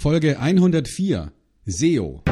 Folge 0.00 0.38
104 0.38 1.32
SEO. 1.66 2.22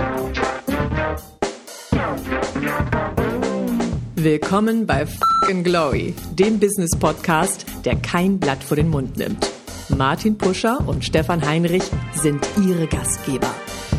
Willkommen 4.14 4.86
bei 4.86 5.04
Fucking 5.04 5.64
Glory, 5.64 6.14
dem 6.32 6.60
Business 6.60 6.96
Podcast, 6.96 7.66
der 7.84 7.96
kein 7.96 8.38
Blatt 8.38 8.62
vor 8.62 8.76
den 8.76 8.88
Mund 8.88 9.16
nimmt. 9.16 9.50
Martin 9.88 10.38
Puscher 10.38 10.86
und 10.86 11.04
Stefan 11.04 11.44
Heinrich 11.44 11.82
sind 12.14 12.46
ihre 12.64 12.86
Gastgeber. 12.86 13.52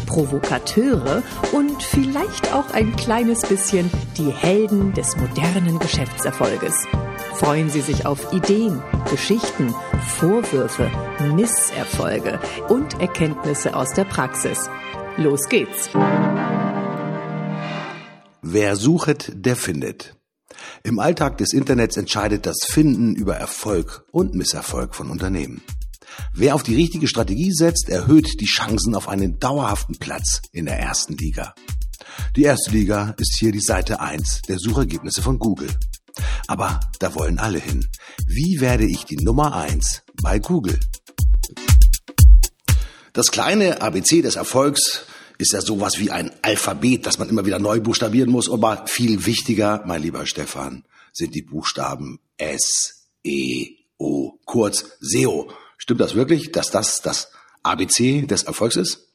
Provokateure 0.06 1.22
und 1.52 1.84
vielleicht 1.84 2.54
auch 2.54 2.72
ein 2.72 2.96
kleines 2.96 3.42
bisschen 3.42 3.92
die 4.18 4.32
Helden 4.32 4.94
des 4.94 5.18
modernen 5.18 5.78
Geschäftserfolges. 5.80 6.88
Freuen 7.40 7.70
Sie 7.70 7.82
sich 7.82 8.08
auf 8.08 8.34
Ideen, 8.34 8.82
Geschichten, 9.12 9.72
Vorwürfe, 10.18 10.90
Misserfolge 11.36 12.40
und 12.68 13.00
Erkenntnisse 13.00 13.76
aus 13.76 13.94
der 13.94 14.06
Praxis. 14.06 14.58
Los 15.18 15.48
geht's! 15.48 15.88
Wer 18.42 18.76
suchet, 18.76 19.32
der 19.36 19.56
findet. 19.56 20.16
Im 20.84 20.98
Alltag 20.98 21.38
des 21.38 21.54
Internets 21.54 21.96
entscheidet 21.96 22.48
das 22.48 22.66
Finden 22.66 23.16
über 23.16 23.36
Erfolg 23.36 24.04
und 24.12 24.34
Misserfolg 24.34 24.96
von 24.96 25.12
Unternehmen. 25.12 25.62
Wer 26.34 26.56
auf 26.56 26.64
die 26.64 26.76
richtige 26.76 27.08
Strategie 27.08 27.52
setzt, 27.52 27.88
erhöht 27.88 28.42
die 28.42 28.46
Chancen 28.46 28.96
auf 28.96 29.08
einen 29.08 29.38
dauerhaften 29.38 30.00
Platz 30.00 30.42
in 30.54 30.66
der 30.66 30.80
ersten 30.80 31.16
Liga. 31.16 31.54
Die 32.36 32.44
erste 32.44 32.72
Liga 32.72 33.14
ist 33.20 33.38
hier 33.38 33.52
die 33.52 33.62
Seite 33.62 34.00
1 34.00 34.42
der 34.48 34.58
Suchergebnisse 34.58 35.22
von 35.22 35.38
Google. 35.38 35.70
Aber 36.48 36.80
da 37.00 37.16
wollen 37.16 37.40
alle 37.40 37.60
hin. 37.60 37.88
Wie 38.26 38.60
werde 38.60 38.86
ich 38.86 39.06
die 39.06 39.18
Nummer 39.18 39.56
eins 39.56 40.04
bei 40.22 40.40
Google? 40.40 40.80
Das 43.14 43.32
kleine 43.32 43.82
ABC 43.82 44.22
des 44.22 44.36
Erfolgs 44.36 45.06
ist 45.38 45.54
ja 45.54 45.62
sowas 45.62 46.00
wie 46.00 46.12
ein 46.12 46.32
Alphabet, 46.42 47.06
das 47.06 47.20
man 47.20 47.30
immer 47.30 47.46
wieder 47.46 47.60
neu 47.60 47.80
buchstabieren 47.80 48.30
muss. 48.30 48.50
Aber 48.50 48.86
viel 48.88 49.26
wichtiger, 49.26 49.84
mein 49.86 50.02
lieber 50.02 50.26
Stefan, 50.26 50.84
sind 51.14 51.34
die 51.36 51.42
Buchstaben 51.42 52.20
S, 52.38 53.08
E, 53.24 53.70
O, 53.98 54.34
kurz 54.46 54.86
SEO. 55.00 55.52
Stimmt 55.78 56.02
das 56.02 56.16
wirklich, 56.16 56.52
dass 56.52 56.70
das 56.70 57.02
das 57.02 57.32
ABC 57.64 58.24
des 58.24 58.44
Erfolgs 58.44 58.76
ist? 58.76 59.07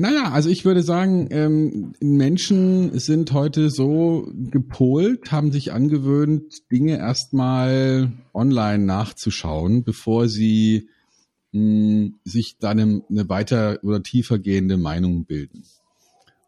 Naja, 0.00 0.30
also 0.30 0.48
ich 0.48 0.64
würde 0.64 0.84
sagen, 0.84 1.26
ähm, 1.32 1.92
Menschen 2.00 2.96
sind 3.00 3.32
heute 3.32 3.68
so 3.68 4.30
gepolt, 4.32 5.32
haben 5.32 5.50
sich 5.50 5.72
angewöhnt, 5.72 6.70
Dinge 6.70 6.98
erstmal 6.98 8.12
online 8.32 8.84
nachzuschauen, 8.84 9.82
bevor 9.82 10.28
sie 10.28 10.88
mh, 11.50 12.10
sich 12.22 12.58
dann 12.60 12.78
eine, 12.78 13.02
eine 13.10 13.28
weiter 13.28 13.80
oder 13.82 14.00
tiefer 14.00 14.38
gehende 14.38 14.76
Meinung 14.76 15.24
bilden. 15.24 15.64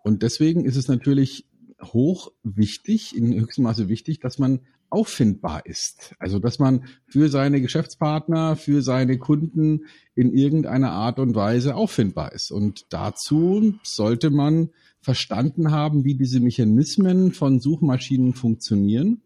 Und 0.05 0.23
deswegen 0.23 0.65
ist 0.65 0.77
es 0.77 0.87
natürlich 0.87 1.45
hoch 1.83 2.31
wichtig, 2.45 3.17
in 3.17 3.35
höchstem 3.35 3.65
Maße 3.65 3.89
wichtig, 3.89 4.21
dass 4.21 4.39
man 4.39 4.61
auffindbar 4.91 5.65
ist. 5.67 6.15
Also 6.19 6.39
dass 6.39 6.59
man 6.59 6.85
für 7.07 7.29
seine 7.29 7.61
Geschäftspartner, 7.61 8.57
für 8.57 8.83
seine 8.83 9.19
Kunden 9.19 9.87
in 10.15 10.33
irgendeiner 10.33 10.93
Art 10.93 11.19
und 11.19 11.35
Weise 11.35 11.75
auffindbar 11.75 12.33
ist. 12.33 12.51
Und 12.51 12.87
dazu 12.91 13.75
sollte 13.83 14.31
man 14.31 14.71
verstanden 15.01 15.71
haben, 15.71 16.05
wie 16.05 16.15
diese 16.15 16.41
Mechanismen 16.41 17.33
von 17.33 17.61
Suchmaschinen 17.61 18.35
funktionieren. 18.35 19.23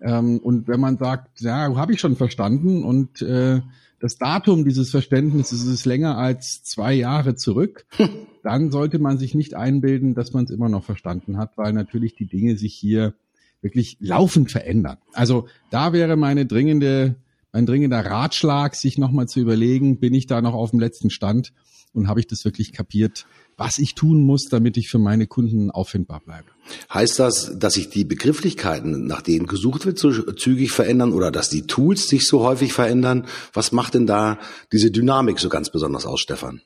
Ähm, 0.00 0.38
und 0.38 0.68
wenn 0.68 0.80
man 0.80 0.98
sagt, 0.98 1.40
ja, 1.40 1.74
habe 1.74 1.92
ich 1.92 2.00
schon 2.00 2.16
verstanden 2.16 2.84
und 2.84 3.22
äh, 3.22 3.60
das 4.00 4.16
Datum 4.16 4.64
dieses 4.64 4.90
Verständnisses 4.90 5.64
ist 5.66 5.84
länger 5.84 6.16
als 6.16 6.62
zwei 6.62 6.94
Jahre 6.94 7.34
zurück, 7.34 7.86
dann 8.42 8.70
sollte 8.70 8.98
man 8.98 9.18
sich 9.18 9.34
nicht 9.34 9.54
einbilden, 9.54 10.14
dass 10.14 10.32
man 10.32 10.44
es 10.44 10.50
immer 10.50 10.68
noch 10.68 10.84
verstanden 10.84 11.36
hat, 11.36 11.56
weil 11.56 11.72
natürlich 11.72 12.14
die 12.14 12.26
Dinge 12.26 12.56
sich 12.56 12.74
hier 12.74 13.14
wirklich 13.62 13.96
laufend 14.00 14.50
verändern. 14.50 14.98
Also 15.12 15.46
da 15.70 15.92
wäre 15.92 16.16
meine 16.16 16.46
dringende, 16.46 17.16
mein 17.52 17.66
dringender 17.66 18.04
Ratschlag, 18.04 18.74
sich 18.74 18.98
nochmal 18.98 19.26
zu 19.26 19.40
überlegen, 19.40 19.98
bin 19.98 20.14
ich 20.14 20.26
da 20.26 20.40
noch 20.40 20.54
auf 20.54 20.70
dem 20.70 20.80
letzten 20.80 21.10
Stand 21.10 21.52
und 21.92 22.08
habe 22.08 22.20
ich 22.20 22.26
das 22.26 22.44
wirklich 22.44 22.72
kapiert, 22.72 23.26
was 23.56 23.78
ich 23.78 23.94
tun 23.94 24.22
muss, 24.22 24.44
damit 24.44 24.76
ich 24.76 24.88
für 24.88 24.98
meine 24.98 25.26
Kunden 25.26 25.70
auffindbar 25.70 26.20
bleibe. 26.20 26.48
Heißt 26.92 27.18
das, 27.18 27.58
dass 27.58 27.74
sich 27.74 27.90
die 27.90 28.04
Begrifflichkeiten, 28.04 29.06
nach 29.06 29.22
denen 29.22 29.46
gesucht 29.46 29.84
wird, 29.86 29.98
so 29.98 30.10
zügig 30.32 30.70
verändern 30.70 31.12
oder 31.12 31.30
dass 31.30 31.50
die 31.50 31.66
Tools 31.66 32.08
sich 32.08 32.26
so 32.26 32.40
häufig 32.40 32.72
verändern? 32.72 33.26
Was 33.52 33.72
macht 33.72 33.94
denn 33.94 34.06
da 34.06 34.38
diese 34.72 34.90
Dynamik 34.90 35.38
so 35.40 35.48
ganz 35.48 35.70
besonders 35.70 36.06
aus, 36.06 36.20
Stefan? 36.20 36.62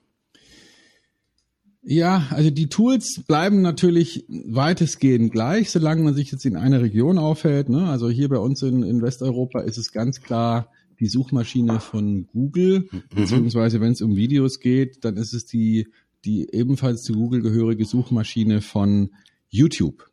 Ja, 1.87 2.29
also 2.31 2.51
die 2.51 2.69
Tools 2.69 3.23
bleiben 3.27 3.61
natürlich 3.61 4.25
weitestgehend 4.29 5.33
gleich, 5.33 5.71
solange 5.71 6.03
man 6.03 6.15
sich 6.15 6.33
jetzt 6.33 6.47
in 6.47 6.57
einer 6.57 6.81
Region 6.81 7.19
aufhält. 7.19 7.69
Ne? 7.69 7.87
Also 7.87 8.09
hier 8.09 8.31
bei 8.31 8.39
uns 8.39 8.63
in, 8.63 8.83
in 8.83 9.03
Westeuropa 9.03 9.61
ist 9.61 9.77
es 9.77 9.93
ganz 9.93 10.23
klar 10.23 10.71
die 10.99 11.09
Suchmaschine 11.09 11.81
von 11.81 12.27
Google, 12.33 12.89
mhm. 12.91 13.03
beziehungsweise 13.15 13.81
wenn 13.81 13.93
es 13.93 14.01
um 14.01 14.17
Videos 14.17 14.61
geht, 14.61 15.05
dann 15.05 15.17
ist 15.17 15.35
es 15.35 15.45
die, 15.45 15.89
die 16.25 16.49
ebenfalls 16.53 17.03
zu 17.03 17.13
Google 17.13 17.43
gehörige 17.43 17.85
Suchmaschine 17.85 18.63
von 18.63 19.11
YouTube. 19.51 20.09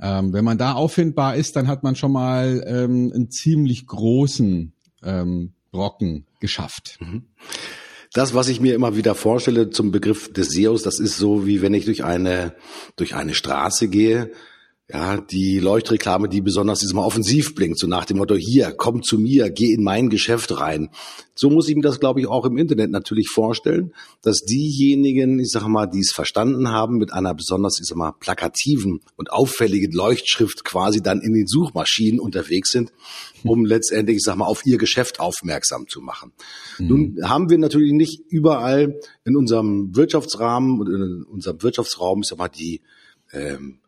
Ähm, 0.00 0.32
wenn 0.32 0.44
man 0.44 0.58
da 0.58 0.72
auffindbar 0.72 1.36
ist, 1.36 1.56
dann 1.56 1.68
hat 1.68 1.82
man 1.84 1.96
schon 1.96 2.12
mal 2.12 2.62
ähm, 2.66 3.12
einen 3.14 3.30
ziemlich 3.30 3.86
großen 3.86 4.72
ähm, 5.02 5.52
Brocken 5.70 6.26
geschafft. 6.40 6.98
Mhm. 7.00 7.24
Das, 8.12 8.34
was 8.34 8.48
ich 8.48 8.60
mir 8.60 8.74
immer 8.74 8.96
wieder 8.96 9.14
vorstelle 9.14 9.70
zum 9.70 9.90
Begriff 9.90 10.32
des 10.32 10.50
SEOs, 10.50 10.82
das 10.82 10.98
ist 10.98 11.16
so, 11.16 11.46
wie 11.46 11.62
wenn 11.62 11.72
ich 11.72 11.86
durch 11.86 12.04
eine, 12.04 12.54
durch 12.96 13.14
eine 13.14 13.32
Straße 13.32 13.88
gehe, 13.88 14.30
ja, 14.92 15.16
die 15.16 15.58
Leuchtreklame, 15.58 16.28
die 16.28 16.42
besonders 16.42 16.80
diesmal 16.80 17.06
offensiv 17.06 17.54
blinkt, 17.54 17.78
so 17.78 17.86
nach 17.86 18.04
dem 18.04 18.18
Motto, 18.18 18.34
hier, 18.34 18.74
komm 18.76 19.02
zu 19.02 19.18
mir, 19.18 19.50
geh 19.50 19.72
in 19.72 19.82
mein 19.82 20.10
Geschäft 20.10 20.58
rein. 20.60 20.90
So 21.34 21.48
muss 21.48 21.66
ich 21.68 21.74
mir 21.74 21.80
das, 21.80 21.98
glaube 21.98 22.20
ich, 22.20 22.26
auch 22.26 22.44
im 22.44 22.58
Internet 22.58 22.90
natürlich 22.90 23.28
vorstellen, 23.30 23.94
dass 24.20 24.40
diejenigen, 24.40 25.38
ich 25.38 25.50
sage 25.50 25.70
mal, 25.70 25.86
die 25.86 26.00
es 26.00 26.12
verstanden 26.12 26.68
haben, 26.68 26.98
mit 26.98 27.10
einer 27.10 27.32
besonders, 27.32 27.80
ich 27.80 27.86
sag 27.86 27.96
mal, 27.96 28.12
plakativen 28.12 29.00
und 29.16 29.32
auffälligen 29.32 29.92
Leuchtschrift 29.92 30.62
quasi 30.62 31.00
dann 31.00 31.22
in 31.22 31.32
den 31.32 31.46
Suchmaschinen 31.46 32.20
unterwegs 32.20 32.70
sind, 32.70 32.92
um 33.44 33.64
letztendlich, 33.64 34.16
ich 34.16 34.22
sag 34.22 34.36
mal, 34.36 34.44
auf 34.44 34.66
ihr 34.66 34.76
Geschäft 34.76 35.20
aufmerksam 35.20 35.88
zu 35.88 36.02
machen. 36.02 36.32
Mhm. 36.78 36.86
Nun 36.86 37.18
haben 37.24 37.48
wir 37.48 37.56
natürlich 37.56 37.92
nicht 37.92 38.20
überall 38.28 39.00
in 39.24 39.36
unserem 39.36 39.96
Wirtschaftsrahmen 39.96 40.80
und 40.80 40.88
in 40.88 41.22
unserem 41.24 41.62
Wirtschaftsraum, 41.62 42.20
ich 42.22 42.28
sag 42.28 42.38
mal, 42.38 42.48
die 42.48 42.82
ähm, 43.32 43.78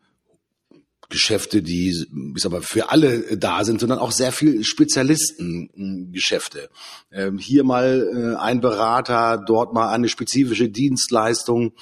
Geschäfte, 1.09 1.61
die 1.61 1.89
ich 1.89 2.41
sag 2.41 2.51
mal, 2.51 2.61
für 2.61 2.89
alle 2.89 3.37
da 3.37 3.63
sind, 3.63 3.79
sondern 3.79 3.99
auch 3.99 4.11
sehr 4.11 4.31
viel 4.31 4.63
Spezialistengeschäfte. 4.63 6.69
Ähm, 7.11 7.37
hier 7.37 7.63
mal 7.63 8.09
äh, 8.13 8.41
ein 8.41 8.61
Berater, 8.61 9.43
dort 9.45 9.73
mal 9.73 9.89
eine 9.89 10.09
spezifische 10.09 10.69
Dienstleistung. 10.69 11.73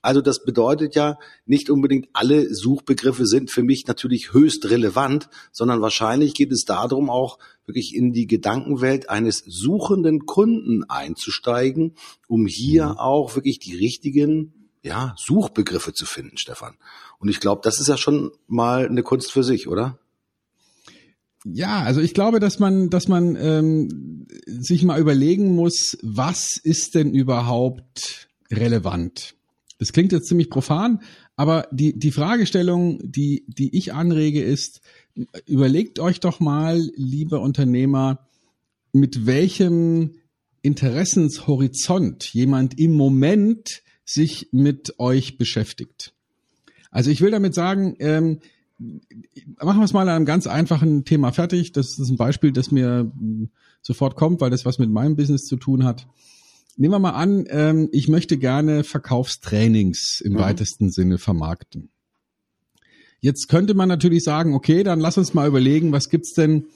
Also 0.00 0.20
das 0.20 0.44
bedeutet 0.44 0.96
ja, 0.96 1.16
nicht 1.46 1.70
unbedingt 1.70 2.08
alle 2.12 2.52
Suchbegriffe 2.52 3.24
sind 3.24 3.52
für 3.52 3.62
mich 3.62 3.86
natürlich 3.86 4.32
höchst 4.32 4.68
relevant, 4.68 5.28
sondern 5.52 5.80
wahrscheinlich 5.80 6.34
geht 6.34 6.50
es 6.50 6.64
darum, 6.64 7.08
auch 7.08 7.38
wirklich 7.66 7.94
in 7.94 8.12
die 8.12 8.26
Gedankenwelt 8.26 9.08
eines 9.08 9.44
suchenden 9.46 10.26
Kunden 10.26 10.82
einzusteigen, 10.88 11.94
um 12.26 12.46
hier 12.46 12.86
mhm. 12.86 12.98
auch 12.98 13.36
wirklich 13.36 13.60
die 13.60 13.76
richtigen 13.76 14.61
ja, 14.82 15.14
Suchbegriffe 15.16 15.92
zu 15.92 16.06
finden, 16.06 16.36
Stefan. 16.36 16.74
Und 17.18 17.28
ich 17.28 17.40
glaube, 17.40 17.60
das 17.64 17.80
ist 17.80 17.88
ja 17.88 17.96
schon 17.96 18.32
mal 18.46 18.86
eine 18.86 19.02
Kunst 19.02 19.32
für 19.32 19.44
sich, 19.44 19.68
oder? 19.68 19.98
Ja, 21.44 21.82
also 21.82 22.00
ich 22.00 22.14
glaube, 22.14 22.40
dass 22.40 22.58
man, 22.58 22.90
dass 22.90 23.08
man 23.08 23.36
ähm, 23.36 24.26
sich 24.46 24.84
mal 24.84 25.00
überlegen 25.00 25.54
muss, 25.54 25.98
was 26.02 26.56
ist 26.62 26.94
denn 26.94 27.14
überhaupt 27.14 28.28
relevant? 28.50 29.34
Das 29.78 29.92
klingt 29.92 30.12
jetzt 30.12 30.28
ziemlich 30.28 30.50
profan, 30.50 31.02
aber 31.34 31.66
die, 31.72 31.98
die 31.98 32.12
Fragestellung, 32.12 33.00
die, 33.02 33.44
die 33.48 33.76
ich 33.76 33.92
anrege, 33.92 34.42
ist, 34.42 34.80
überlegt 35.46 35.98
euch 35.98 36.20
doch 36.20 36.38
mal, 36.38 36.80
liebe 36.94 37.38
Unternehmer, 37.40 38.28
mit 38.92 39.26
welchem 39.26 40.14
Interessenshorizont 40.62 42.32
jemand 42.32 42.78
im 42.78 42.92
Moment 42.92 43.82
sich 44.04 44.48
mit 44.52 44.98
euch 44.98 45.38
beschäftigt. 45.38 46.12
Also 46.90 47.10
ich 47.10 47.20
will 47.20 47.30
damit 47.30 47.54
sagen, 47.54 47.96
ähm, 48.00 48.40
machen 48.78 49.78
wir 49.78 49.84
es 49.84 49.92
mal 49.92 50.02
an 50.02 50.08
einem 50.08 50.26
ganz 50.26 50.46
einfachen 50.46 51.04
Thema 51.04 51.32
fertig. 51.32 51.72
Das 51.72 51.98
ist 51.98 52.10
ein 52.10 52.16
Beispiel, 52.16 52.52
das 52.52 52.70
mir 52.70 53.12
hm, 53.16 53.50
sofort 53.80 54.16
kommt, 54.16 54.40
weil 54.40 54.50
das 54.50 54.64
was 54.64 54.78
mit 54.78 54.90
meinem 54.90 55.16
Business 55.16 55.44
zu 55.44 55.56
tun 55.56 55.84
hat. 55.84 56.06
Nehmen 56.76 56.94
wir 56.94 56.98
mal 56.98 57.10
an, 57.10 57.46
ähm, 57.48 57.88
ich 57.92 58.08
möchte 58.08 58.38
gerne 58.38 58.84
Verkaufstrainings 58.84 60.20
im 60.24 60.34
mhm. 60.34 60.38
weitesten 60.38 60.90
Sinne 60.90 61.18
vermarkten. 61.18 61.90
Jetzt 63.20 63.48
könnte 63.48 63.74
man 63.74 63.88
natürlich 63.88 64.24
sagen, 64.24 64.54
okay, 64.54 64.82
dann 64.82 64.98
lass 64.98 65.16
uns 65.16 65.32
mal 65.32 65.46
überlegen, 65.46 65.92
was 65.92 66.08
gibt's 66.08 66.32
denn 66.32 66.66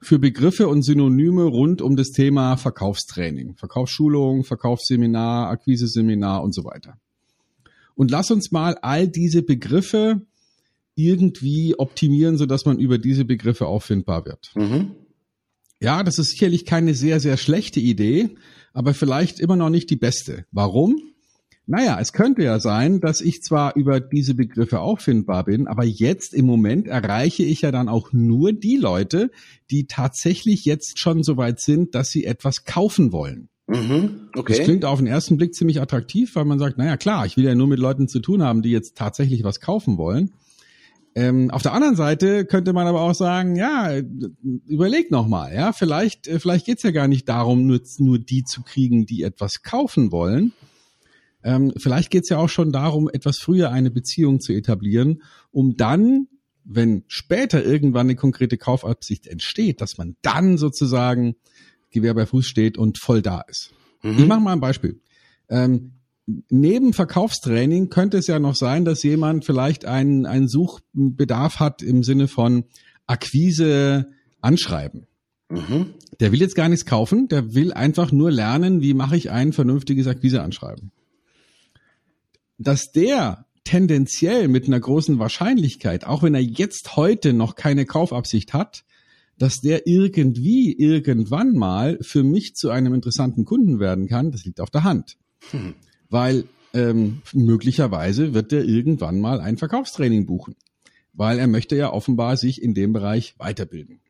für 0.00 0.18
Begriffe 0.18 0.68
und 0.68 0.82
Synonyme 0.82 1.44
rund 1.44 1.82
um 1.82 1.96
das 1.96 2.10
Thema 2.10 2.56
Verkaufstraining, 2.56 3.56
Verkaufsschulung, 3.56 4.44
Verkaufsseminar, 4.44 5.48
Akquise-Seminar 5.50 6.42
und 6.42 6.54
so 6.54 6.64
weiter. 6.64 6.98
Und 7.94 8.10
lass 8.10 8.30
uns 8.30 8.52
mal 8.52 8.76
all 8.82 9.08
diese 9.08 9.42
Begriffe 9.42 10.20
irgendwie 10.94 11.74
optimieren, 11.78 12.36
so 12.38 12.46
dass 12.46 12.64
man 12.64 12.78
über 12.78 12.98
diese 12.98 13.24
Begriffe 13.24 13.66
auffindbar 13.66 14.24
wird. 14.24 14.50
Mhm. 14.54 14.92
Ja, 15.80 16.02
das 16.02 16.18
ist 16.18 16.30
sicherlich 16.30 16.64
keine 16.64 16.94
sehr, 16.94 17.20
sehr 17.20 17.36
schlechte 17.36 17.80
Idee, 17.80 18.30
aber 18.72 18.94
vielleicht 18.94 19.40
immer 19.40 19.56
noch 19.56 19.70
nicht 19.70 19.90
die 19.90 19.96
beste. 19.96 20.46
Warum? 20.50 20.96
Naja, 21.68 21.98
es 22.00 22.12
könnte 22.12 22.44
ja 22.44 22.60
sein, 22.60 23.00
dass 23.00 23.20
ich 23.20 23.42
zwar 23.42 23.74
über 23.74 23.98
diese 23.98 24.34
Begriffe 24.34 24.78
auffindbar 24.80 25.44
bin, 25.44 25.66
aber 25.66 25.84
jetzt 25.84 26.32
im 26.32 26.46
Moment 26.46 26.86
erreiche 26.86 27.42
ich 27.42 27.62
ja 27.62 27.72
dann 27.72 27.88
auch 27.88 28.12
nur 28.12 28.52
die 28.52 28.76
Leute, 28.76 29.32
die 29.72 29.88
tatsächlich 29.88 30.64
jetzt 30.64 31.00
schon 31.00 31.24
so 31.24 31.36
weit 31.36 31.60
sind, 31.60 31.96
dass 31.96 32.10
sie 32.10 32.24
etwas 32.24 32.64
kaufen 32.64 33.10
wollen. 33.10 33.48
Mhm, 33.66 34.28
okay. 34.36 34.58
Das 34.58 34.64
klingt 34.64 34.84
auf 34.84 35.00
den 35.00 35.08
ersten 35.08 35.36
Blick 35.38 35.56
ziemlich 35.56 35.80
attraktiv, 35.80 36.36
weil 36.36 36.44
man 36.44 36.60
sagt, 36.60 36.78
naja 36.78 36.96
klar, 36.96 37.26
ich 37.26 37.36
will 37.36 37.44
ja 37.44 37.56
nur 37.56 37.66
mit 37.66 37.80
Leuten 37.80 38.06
zu 38.06 38.20
tun 38.20 38.44
haben, 38.44 38.62
die 38.62 38.70
jetzt 38.70 38.96
tatsächlich 38.96 39.42
was 39.42 39.60
kaufen 39.60 39.98
wollen. 39.98 40.32
Ähm, 41.16 41.50
auf 41.50 41.62
der 41.62 41.72
anderen 41.72 41.96
Seite 41.96 42.44
könnte 42.44 42.74
man 42.74 42.86
aber 42.86 43.00
auch 43.00 43.14
sagen, 43.14 43.56
ja, 43.56 43.90
überleg 44.68 45.10
noch 45.10 45.26
mal, 45.26 45.52
ja, 45.52 45.72
vielleicht, 45.72 46.28
äh, 46.28 46.38
vielleicht 46.38 46.66
geht's 46.66 46.82
ja 46.84 46.90
gar 46.92 47.08
nicht 47.08 47.28
darum, 47.28 47.66
nur, 47.66 47.80
nur 47.98 48.18
die 48.18 48.44
zu 48.44 48.62
kriegen, 48.62 49.06
die 49.06 49.22
etwas 49.22 49.62
kaufen 49.62 50.12
wollen, 50.12 50.52
ähm, 51.46 51.72
vielleicht 51.76 52.10
geht 52.10 52.24
es 52.24 52.28
ja 52.28 52.38
auch 52.38 52.48
schon 52.48 52.72
darum, 52.72 53.08
etwas 53.08 53.38
früher 53.38 53.70
eine 53.70 53.92
Beziehung 53.92 54.40
zu 54.40 54.52
etablieren, 54.52 55.22
um 55.52 55.76
dann, 55.76 56.26
wenn 56.64 57.04
später 57.06 57.64
irgendwann 57.64 58.08
eine 58.08 58.16
konkrete 58.16 58.58
Kaufabsicht 58.58 59.28
entsteht, 59.28 59.80
dass 59.80 59.96
man 59.96 60.16
dann 60.22 60.58
sozusagen 60.58 61.36
Gewehr 61.92 62.14
bei 62.14 62.26
Fuß 62.26 62.46
steht 62.46 62.76
und 62.76 62.98
voll 62.98 63.22
da 63.22 63.42
ist. 63.46 63.70
Mhm. 64.02 64.18
Ich 64.18 64.26
mache 64.26 64.40
mal 64.40 64.54
ein 64.54 64.60
Beispiel. 64.60 65.00
Ähm, 65.48 65.92
neben 66.50 66.92
Verkaufstraining 66.92 67.90
könnte 67.90 68.18
es 68.18 68.26
ja 68.26 68.40
noch 68.40 68.56
sein, 68.56 68.84
dass 68.84 69.04
jemand 69.04 69.44
vielleicht 69.44 69.84
einen, 69.84 70.26
einen 70.26 70.48
Suchbedarf 70.48 71.60
hat 71.60 71.80
im 71.80 72.02
Sinne 72.02 72.26
von 72.26 72.64
Akquise 73.06 74.06
anschreiben. 74.40 75.06
Mhm. 75.48 75.94
Der 76.18 76.32
will 76.32 76.40
jetzt 76.40 76.56
gar 76.56 76.68
nichts 76.68 76.86
kaufen, 76.86 77.28
der 77.28 77.54
will 77.54 77.72
einfach 77.72 78.10
nur 78.10 78.32
lernen, 78.32 78.80
wie 78.80 78.94
mache 78.94 79.16
ich 79.16 79.30
ein 79.30 79.52
vernünftiges 79.52 80.08
Akquise-Anschreiben 80.08 80.90
dass 82.58 82.92
der 82.92 83.46
tendenziell 83.64 84.48
mit 84.48 84.66
einer 84.66 84.80
großen 84.80 85.18
Wahrscheinlichkeit, 85.18 86.06
auch 86.06 86.22
wenn 86.22 86.34
er 86.34 86.42
jetzt 86.42 86.96
heute 86.96 87.32
noch 87.32 87.56
keine 87.56 87.84
Kaufabsicht 87.84 88.52
hat, 88.52 88.84
dass 89.38 89.60
der 89.60 89.86
irgendwie 89.86 90.72
irgendwann 90.72 91.54
mal 91.54 91.98
für 92.00 92.22
mich 92.22 92.54
zu 92.54 92.70
einem 92.70 92.94
interessanten 92.94 93.44
Kunden 93.44 93.80
werden 93.80 94.08
kann, 94.08 94.30
das 94.30 94.44
liegt 94.44 94.60
auf 94.60 94.70
der 94.70 94.84
Hand. 94.84 95.16
Hm. 95.50 95.74
Weil 96.08 96.44
ähm, 96.72 97.22
möglicherweise 97.32 98.34
wird 98.34 98.52
er 98.52 98.64
irgendwann 98.64 99.20
mal 99.20 99.40
ein 99.40 99.58
Verkaufstraining 99.58 100.26
buchen, 100.26 100.54
weil 101.12 101.38
er 101.38 101.48
möchte 101.48 101.76
ja 101.76 101.92
offenbar 101.92 102.36
sich 102.36 102.62
in 102.62 102.74
dem 102.74 102.92
Bereich 102.92 103.34
weiterbilden. 103.38 104.00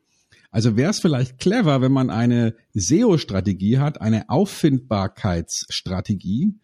Also 0.50 0.76
wäre 0.76 0.90
es 0.90 0.98
vielleicht 1.00 1.38
clever, 1.38 1.80
wenn 1.80 1.92
man 1.92 2.10
eine 2.10 2.54
SEO-Strategie 2.72 3.78
hat, 3.78 4.00
eine 4.00 4.30
Auffindbarkeitsstrategie, 4.30 6.54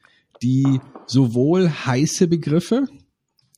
die 0.42 0.80
sowohl 1.06 1.70
heiße 1.70 2.28
Begriffe, 2.28 2.86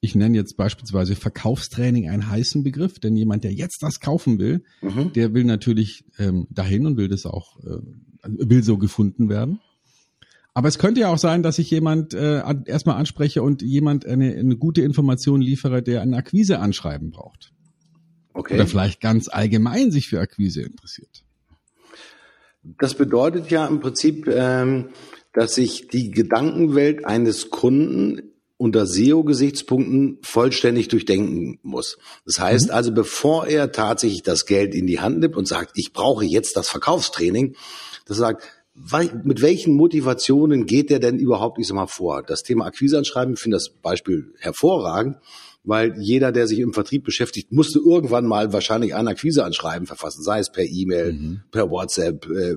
ich 0.04 0.14
nenne 0.14 0.36
jetzt 0.36 0.58
beispielsweise 0.58 1.16
Verkaufstraining 1.16 2.10
einen 2.10 2.28
heißen 2.28 2.62
Begriff, 2.62 2.98
denn 2.98 3.16
jemand, 3.16 3.42
der 3.42 3.54
jetzt 3.54 3.82
das 3.82 4.00
kaufen 4.00 4.38
will, 4.38 4.62
mhm. 4.82 5.14
der 5.14 5.32
will 5.32 5.44
natürlich 5.44 6.04
ähm, 6.18 6.46
dahin 6.50 6.86
und 6.86 6.98
will 6.98 7.08
das 7.08 7.24
auch, 7.24 7.58
äh, 7.60 7.78
will 8.22 8.62
so 8.62 8.76
gefunden 8.76 9.30
werden. 9.30 9.60
Aber 10.52 10.68
es 10.68 10.78
könnte 10.78 11.00
ja 11.00 11.08
auch 11.08 11.18
sein, 11.18 11.42
dass 11.42 11.58
ich 11.58 11.70
jemand 11.70 12.12
äh, 12.12 12.42
erstmal 12.66 12.96
anspreche 12.96 13.42
und 13.42 13.62
jemand 13.62 14.04
eine, 14.04 14.34
eine 14.34 14.56
gute 14.56 14.82
Information 14.82 15.40
liefere, 15.40 15.82
der 15.82 16.02
ein 16.02 16.12
Akquise-Anschreiben 16.12 17.10
braucht. 17.10 17.52
Okay. 18.34 18.54
Oder 18.54 18.66
vielleicht 18.66 19.00
ganz 19.00 19.28
allgemein 19.28 19.90
sich 19.90 20.08
für 20.08 20.20
Akquise 20.20 20.62
interessiert. 20.62 21.24
Das 22.78 22.94
bedeutet 22.94 23.50
ja 23.50 23.66
im 23.66 23.80
Prinzip, 23.80 24.28
ähm, 24.28 24.90
dass 25.34 25.54
sich 25.54 25.88
die 25.88 26.10
Gedankenwelt 26.10 27.04
eines 27.04 27.50
Kunden 27.50 28.34
unter 28.56 28.86
SEO-Gesichtspunkten 28.86 30.18
vollständig 30.22 30.88
durchdenken 30.88 31.58
muss. 31.62 31.98
Das 32.24 32.38
heißt 32.38 32.68
mhm. 32.68 32.74
also, 32.74 32.92
bevor 32.92 33.46
er 33.46 33.72
tatsächlich 33.72 34.22
das 34.22 34.46
Geld 34.46 34.74
in 34.74 34.86
die 34.86 35.00
Hand 35.00 35.18
nimmt 35.18 35.36
und 35.36 35.46
sagt, 35.46 35.72
ich 35.74 35.92
brauche 35.92 36.24
jetzt 36.24 36.56
das 36.56 36.68
Verkaufstraining, 36.68 37.56
das 38.06 38.16
sagt, 38.16 38.44
mit 39.24 39.40
welchen 39.40 39.74
Motivationen 39.74 40.66
geht 40.66 40.90
der 40.90 40.98
denn 40.98 41.18
überhaupt, 41.18 41.58
ich 41.58 41.66
sag 41.66 41.74
mal, 41.74 41.86
vor? 41.86 42.22
Das 42.22 42.42
Thema 42.42 42.66
Akquiseanschreiben, 42.66 43.34
ich 43.34 43.40
finde 43.40 43.56
das 43.56 43.70
Beispiel 43.70 44.32
hervorragend, 44.38 45.18
weil 45.62 45.94
jeder, 45.98 46.32
der 46.32 46.46
sich 46.46 46.58
im 46.58 46.74
Vertrieb 46.74 47.04
beschäftigt, 47.04 47.52
musste 47.52 47.78
irgendwann 47.78 48.26
mal 48.26 48.52
wahrscheinlich 48.52 48.94
ein 48.94 49.08
Akquiseanschreiben 49.08 49.86
verfassen, 49.86 50.22
sei 50.22 50.40
es 50.40 50.50
per 50.50 50.64
E-Mail, 50.64 51.12
mhm. 51.12 51.40
per 51.50 51.70
WhatsApp, 51.70 52.26
äh, 52.26 52.56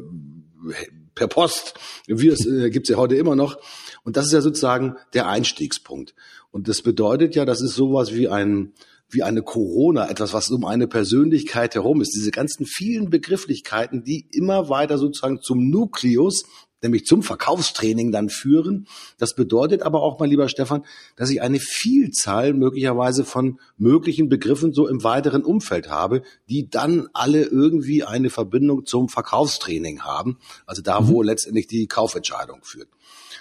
per 1.18 1.28
Post. 1.28 1.74
Wie 2.08 2.30
es 2.30 2.46
äh, 2.46 2.70
gibt's 2.70 2.90
ja 2.90 2.98
heute 2.98 3.16
immer 3.16 3.36
noch. 3.36 3.58
Und 4.04 4.16
das 4.16 4.28
ist 4.28 4.32
ja 4.32 4.42
sozusagen 4.42 4.96
der 5.14 5.28
Einstiegspunkt. 5.28 6.16
Und 6.52 6.70
das 6.70 6.82
bedeutet 6.82 7.36
ja, 7.36 7.44
das 7.44 7.62
ist 7.62 7.76
sowas 7.76 8.14
wie 8.14 8.30
ein 8.30 8.74
wie 9.10 9.24
eine 9.24 9.42
Corona, 9.42 10.10
etwas, 10.10 10.34
was 10.34 10.50
um 10.50 10.66
eine 10.66 10.88
Persönlichkeit 10.88 11.76
herum 11.76 12.02
ist. 12.02 12.14
Diese 12.14 12.32
ganzen 12.32 12.66
vielen 12.66 13.10
Begrifflichkeiten, 13.10 14.04
die 14.04 14.28
immer 14.32 14.68
weiter 14.68 14.98
sozusagen 14.98 15.40
zum 15.42 15.70
Nukleus 15.70 16.44
nämlich 16.82 17.06
zum 17.06 17.24
Verkaufstraining 17.24 18.12
dann 18.12 18.30
führen. 18.30 18.88
Das 19.18 19.36
bedeutet 19.36 19.82
aber 19.82 20.02
auch, 20.02 20.20
mein 20.20 20.30
lieber 20.30 20.50
Stefan, 20.50 20.86
dass 21.16 21.30
ich 21.30 21.42
eine 21.42 21.60
Vielzahl 21.60 22.54
möglicherweise 22.54 23.24
von 23.24 23.60
möglichen 23.78 24.30
Begriffen 24.30 24.74
so 24.74 24.88
im 24.88 25.04
weiteren 25.04 25.44
Umfeld 25.44 25.90
habe, 25.90 26.22
die 26.50 26.70
dann 26.70 27.08
alle 27.14 27.44
irgendwie 27.44 28.04
eine 28.04 28.30
Verbindung 28.30 28.86
zum 28.86 29.10
Verkaufstraining 29.10 30.02
haben. 30.02 30.38
Also 30.66 30.82
da, 30.82 31.02
mhm. 31.02 31.08
wo 31.10 31.22
letztendlich 31.22 31.68
die 31.68 31.88
Kaufentscheidung 31.88 32.60
führt. 32.64 32.90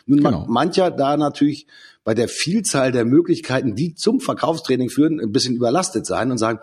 Nun 0.07 0.23
genau. 0.23 0.47
mancher 0.49 0.91
da 0.91 1.17
natürlich 1.17 1.67
bei 2.05 2.15
der 2.15 2.29
Vielzahl 2.29 2.93
der 2.93 3.05
Möglichkeiten, 3.05 3.75
die 3.75 3.95
zum 3.95 4.21
Verkaufstraining 4.21 4.91
führen, 4.91 5.21
ein 5.21 5.33
bisschen 5.33 5.57
überlastet 5.57 6.07
sein 6.07 6.31
und 6.31 6.39
sagen, 6.39 6.61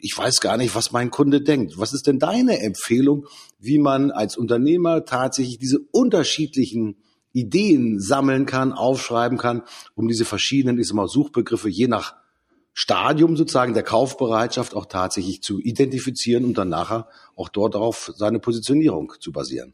ich 0.00 0.16
weiß 0.16 0.40
gar 0.40 0.56
nicht, 0.56 0.74
was 0.74 0.92
mein 0.92 1.10
Kunde 1.10 1.42
denkt. 1.42 1.78
Was 1.78 1.92
ist 1.92 2.06
denn 2.06 2.18
deine 2.18 2.60
Empfehlung, 2.60 3.26
wie 3.58 3.78
man 3.78 4.10
als 4.10 4.36
Unternehmer 4.36 5.04
tatsächlich 5.04 5.58
diese 5.58 5.78
unterschiedlichen 5.92 6.96
Ideen 7.32 8.00
sammeln 8.00 8.46
kann, 8.46 8.72
aufschreiben 8.72 9.38
kann, 9.38 9.62
um 9.94 10.08
diese 10.08 10.24
verschiedenen, 10.24 10.78
ich 10.78 10.88
sag 10.88 10.94
mal, 10.94 11.08
Suchbegriffe 11.08 11.68
je 11.68 11.86
nach 11.86 12.14
Stadium 12.72 13.36
sozusagen 13.36 13.74
der 13.74 13.82
Kaufbereitschaft 13.82 14.74
auch 14.74 14.86
tatsächlich 14.86 15.42
zu 15.42 15.60
identifizieren 15.60 16.44
und 16.44 16.58
dann 16.58 16.68
nachher 16.68 17.08
auch 17.34 17.48
dort 17.48 17.74
darauf 17.74 18.12
seine 18.16 18.38
Positionierung 18.38 19.14
zu 19.18 19.32
basieren. 19.32 19.72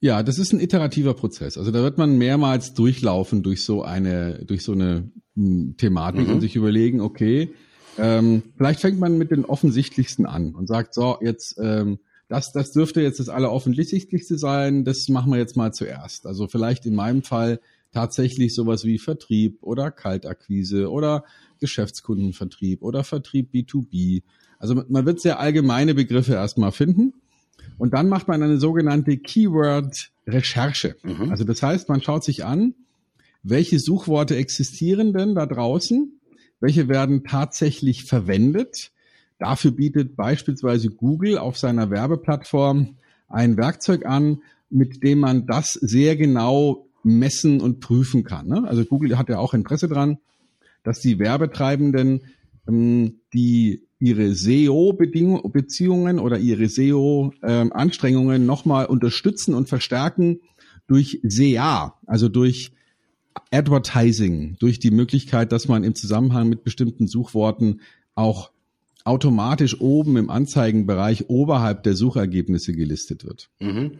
Ja, 0.00 0.22
das 0.22 0.38
ist 0.38 0.52
ein 0.52 0.60
iterativer 0.60 1.14
Prozess. 1.14 1.58
Also 1.58 1.70
da 1.70 1.82
wird 1.82 1.98
man 1.98 2.16
mehrmals 2.16 2.74
durchlaufen 2.74 3.42
durch 3.42 3.62
so 3.62 3.82
eine, 3.82 4.44
durch 4.44 4.62
so 4.62 4.72
eine 4.72 5.10
hm, 5.34 5.74
Thematik 5.76 6.26
mhm. 6.26 6.34
und 6.34 6.40
sich 6.40 6.56
überlegen, 6.56 7.00
okay, 7.00 7.52
ähm, 7.98 8.42
vielleicht 8.56 8.80
fängt 8.80 8.98
man 8.98 9.18
mit 9.18 9.30
den 9.30 9.44
offensichtlichsten 9.44 10.26
an 10.26 10.54
und 10.54 10.66
sagt, 10.68 10.94
so, 10.94 11.18
jetzt, 11.20 11.58
ähm, 11.60 11.98
das, 12.30 12.52
das 12.52 12.72
dürfte 12.72 13.02
jetzt 13.02 13.20
das 13.20 13.28
Alleroffensichtlichste 13.28 14.38
sein, 14.38 14.84
das 14.84 15.08
machen 15.08 15.32
wir 15.32 15.38
jetzt 15.38 15.56
mal 15.56 15.72
zuerst. 15.72 16.26
Also 16.26 16.48
vielleicht 16.48 16.86
in 16.86 16.94
meinem 16.94 17.22
Fall 17.22 17.60
tatsächlich 17.92 18.54
sowas 18.54 18.84
wie 18.84 18.98
Vertrieb 18.98 19.58
oder 19.62 19.90
Kaltakquise 19.90 20.90
oder 20.90 21.24
Geschäftskundenvertrieb 21.58 22.82
oder 22.82 23.04
Vertrieb 23.04 23.52
B2B. 23.52 24.22
Also 24.58 24.82
man 24.88 25.06
wird 25.06 25.20
sehr 25.20 25.40
allgemeine 25.40 25.94
Begriffe 25.94 26.34
erstmal 26.34 26.72
finden. 26.72 27.14
Und 27.76 27.92
dann 27.92 28.08
macht 28.08 28.28
man 28.28 28.42
eine 28.42 28.58
sogenannte 28.58 29.18
Keyword-Recherche. 29.18 30.96
Mhm. 31.02 31.30
Also 31.30 31.44
das 31.44 31.62
heißt, 31.62 31.88
man 31.88 32.00
schaut 32.00 32.24
sich 32.24 32.44
an, 32.44 32.74
welche 33.42 33.78
Suchworte 33.78 34.36
existieren 34.36 35.12
denn 35.12 35.34
da 35.34 35.46
draußen 35.46 36.20
welche 36.60 36.88
werden 36.88 37.24
tatsächlich 37.24 38.04
verwendet. 38.04 38.92
Dafür 39.40 39.72
bietet 39.72 40.16
beispielsweise 40.16 40.90
Google 40.90 41.38
auf 41.38 41.56
seiner 41.56 41.90
Werbeplattform 41.90 42.96
ein 43.26 43.56
Werkzeug 43.56 44.04
an, 44.04 44.42
mit 44.68 45.02
dem 45.02 45.20
man 45.20 45.46
das 45.46 45.72
sehr 45.72 46.14
genau 46.14 46.86
messen 47.02 47.62
und 47.62 47.80
prüfen 47.80 48.22
kann. 48.22 48.48
Ne? 48.48 48.64
Also 48.68 48.84
Google 48.84 49.16
hat 49.16 49.30
ja 49.30 49.38
auch 49.38 49.54
Interesse 49.54 49.88
dran, 49.88 50.18
dass 50.84 51.00
die 51.00 51.18
Werbetreibenden 51.18 52.20
ähm, 52.68 53.20
die 53.32 53.86
ihre 53.98 54.34
SEO-Beziehungen 54.34 56.18
oder 56.18 56.38
ihre 56.38 56.68
SEO-Anstrengungen 56.68 58.42
ähm, 58.42 58.46
nochmal 58.46 58.86
unterstützen 58.86 59.54
und 59.54 59.68
verstärken 59.68 60.40
durch 60.86 61.20
SEA, 61.22 61.94
also 62.06 62.28
durch 62.28 62.72
Advertising, 63.50 64.56
durch 64.58 64.78
die 64.78 64.90
Möglichkeit, 64.90 65.52
dass 65.52 65.68
man 65.68 65.84
im 65.84 65.94
Zusammenhang 65.94 66.48
mit 66.48 66.64
bestimmten 66.64 67.06
Suchworten 67.06 67.80
auch 68.14 68.50
automatisch 69.10 69.80
oben 69.80 70.16
im 70.16 70.30
Anzeigenbereich 70.30 71.28
oberhalb 71.28 71.82
der 71.82 71.94
Suchergebnisse 71.94 72.72
gelistet 72.72 73.24
wird. 73.24 73.50
Mhm. 73.58 73.98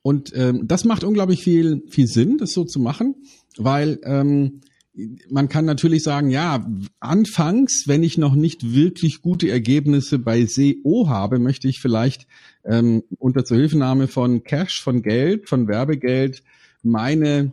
Und 0.00 0.32
ähm, 0.34 0.66
das 0.66 0.86
macht 0.86 1.04
unglaublich 1.04 1.42
viel, 1.42 1.82
viel 1.90 2.06
Sinn, 2.06 2.38
das 2.38 2.52
so 2.52 2.64
zu 2.64 2.80
machen, 2.80 3.16
weil 3.58 3.98
ähm, 4.04 4.62
man 5.28 5.50
kann 5.50 5.66
natürlich 5.66 6.02
sagen, 6.02 6.30
ja, 6.30 6.66
anfangs, 7.00 7.84
wenn 7.86 8.02
ich 8.02 8.16
noch 8.16 8.34
nicht 8.34 8.72
wirklich 8.72 9.20
gute 9.20 9.50
Ergebnisse 9.50 10.18
bei 10.18 10.46
SEO 10.46 11.08
habe, 11.08 11.38
möchte 11.38 11.68
ich 11.68 11.80
vielleicht 11.80 12.26
ähm, 12.64 13.02
unter 13.18 13.44
Zuhilfenahme 13.44 14.08
von 14.08 14.42
Cash, 14.42 14.82
von 14.82 15.02
Geld, 15.02 15.48
von 15.50 15.68
Werbegeld 15.68 16.42
meine 16.82 17.52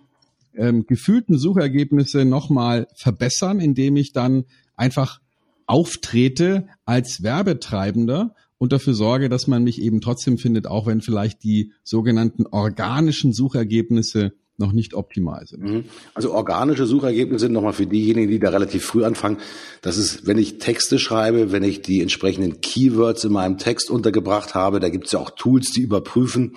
ähm, 0.56 0.88
gefühlten 0.88 1.38
Suchergebnisse 1.38 2.24
nochmal 2.24 2.88
verbessern, 2.96 3.60
indem 3.60 3.98
ich 3.98 4.14
dann 4.14 4.46
einfach 4.78 5.20
auftrete 5.68 6.68
als 6.86 7.24
Werbetreibender 7.24 8.36
und 8.58 8.72
dafür 8.72 8.94
sorge, 8.94 9.30
dass 9.30 9.48
man 9.48 9.64
mich 9.64 9.82
eben 9.82 10.02
trotzdem 10.02 10.38
findet, 10.38 10.68
auch 10.68 10.88
wenn 10.88 11.02
vielleicht 11.02 11.44
die 11.44 11.74
sogenannten 11.84 12.46
organischen 12.48 13.34
Suchergebnisse 13.34 14.34
noch 14.58 14.72
nicht 14.72 14.94
optimal 14.94 15.46
sind. 15.46 15.64
Mhm. 15.64 15.84
Also 16.14 16.34
organische 16.34 16.86
Suchergebnisse 16.86 17.46
sind 17.46 17.54
nochmal 17.54 17.74
für 17.74 17.88
diejenigen, 17.88 18.32
die 18.32 18.40
da 18.40 18.50
relativ 18.50 18.86
früh 18.86 19.04
anfangen. 19.04 19.38
Das 19.82 19.98
ist, 19.98 20.28
wenn 20.28 20.38
ich 20.38 20.60
Texte 20.60 20.98
schreibe, 20.98 21.52
wenn 21.52 21.64
ich 21.64 21.82
die 21.82 22.02
entsprechenden 22.02 22.62
Keywords 22.62 23.26
in 23.26 23.34
meinem 23.34 23.58
Text 23.58 23.90
untergebracht 23.90 24.56
habe, 24.56 24.80
da 24.80 24.90
gibt 24.90 25.08
es 25.08 25.12
ja 25.12 25.20
auch 25.20 25.32
Tools, 25.32 25.72
die 25.72 25.82
überprüfen, 25.82 26.56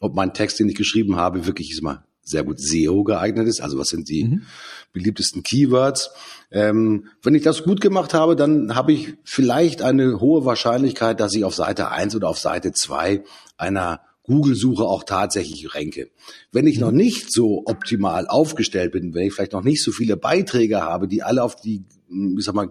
ob 0.00 0.14
mein 0.14 0.34
Text, 0.34 0.60
den 0.60 0.68
ich 0.68 0.74
geschrieben 0.74 1.16
habe, 1.16 1.46
wirklich 1.46 1.70
ist 1.70 1.82
mal 1.82 2.04
sehr 2.22 2.44
gut 2.44 2.60
SEO 2.60 3.04
geeignet 3.04 3.48
ist. 3.48 3.62
Also 3.62 3.78
was 3.78 3.88
sind 3.88 4.08
die 4.08 4.24
mhm. 4.24 4.42
Beliebtesten 4.92 5.42
Keywords? 5.42 6.10
Ähm, 6.50 7.08
wenn 7.22 7.34
ich 7.34 7.42
das 7.42 7.62
gut 7.62 7.80
gemacht 7.80 8.14
habe, 8.14 8.36
dann 8.36 8.74
habe 8.74 8.92
ich 8.92 9.14
vielleicht 9.24 9.82
eine 9.82 10.20
hohe 10.20 10.44
Wahrscheinlichkeit, 10.44 11.20
dass 11.20 11.34
ich 11.34 11.44
auf 11.44 11.54
Seite 11.54 11.90
1 11.90 12.16
oder 12.16 12.28
auf 12.28 12.38
Seite 12.38 12.72
2 12.72 13.22
einer 13.56 14.00
Google-Suche 14.28 14.84
auch 14.84 15.04
tatsächlich 15.04 15.74
ranke. 15.74 16.10
Wenn 16.52 16.66
ich 16.66 16.78
noch 16.78 16.92
nicht 16.92 17.32
so 17.32 17.62
optimal 17.64 18.26
aufgestellt 18.28 18.92
bin, 18.92 19.14
wenn 19.14 19.26
ich 19.26 19.32
vielleicht 19.32 19.52
noch 19.52 19.64
nicht 19.64 19.82
so 19.82 19.90
viele 19.90 20.16
Beiträge 20.16 20.82
habe, 20.82 21.08
die 21.08 21.22
alle 21.22 21.42
auf 21.42 21.56
die, 21.56 21.84
ich 22.10 22.44
sag 22.44 22.54
mal, 22.54 22.70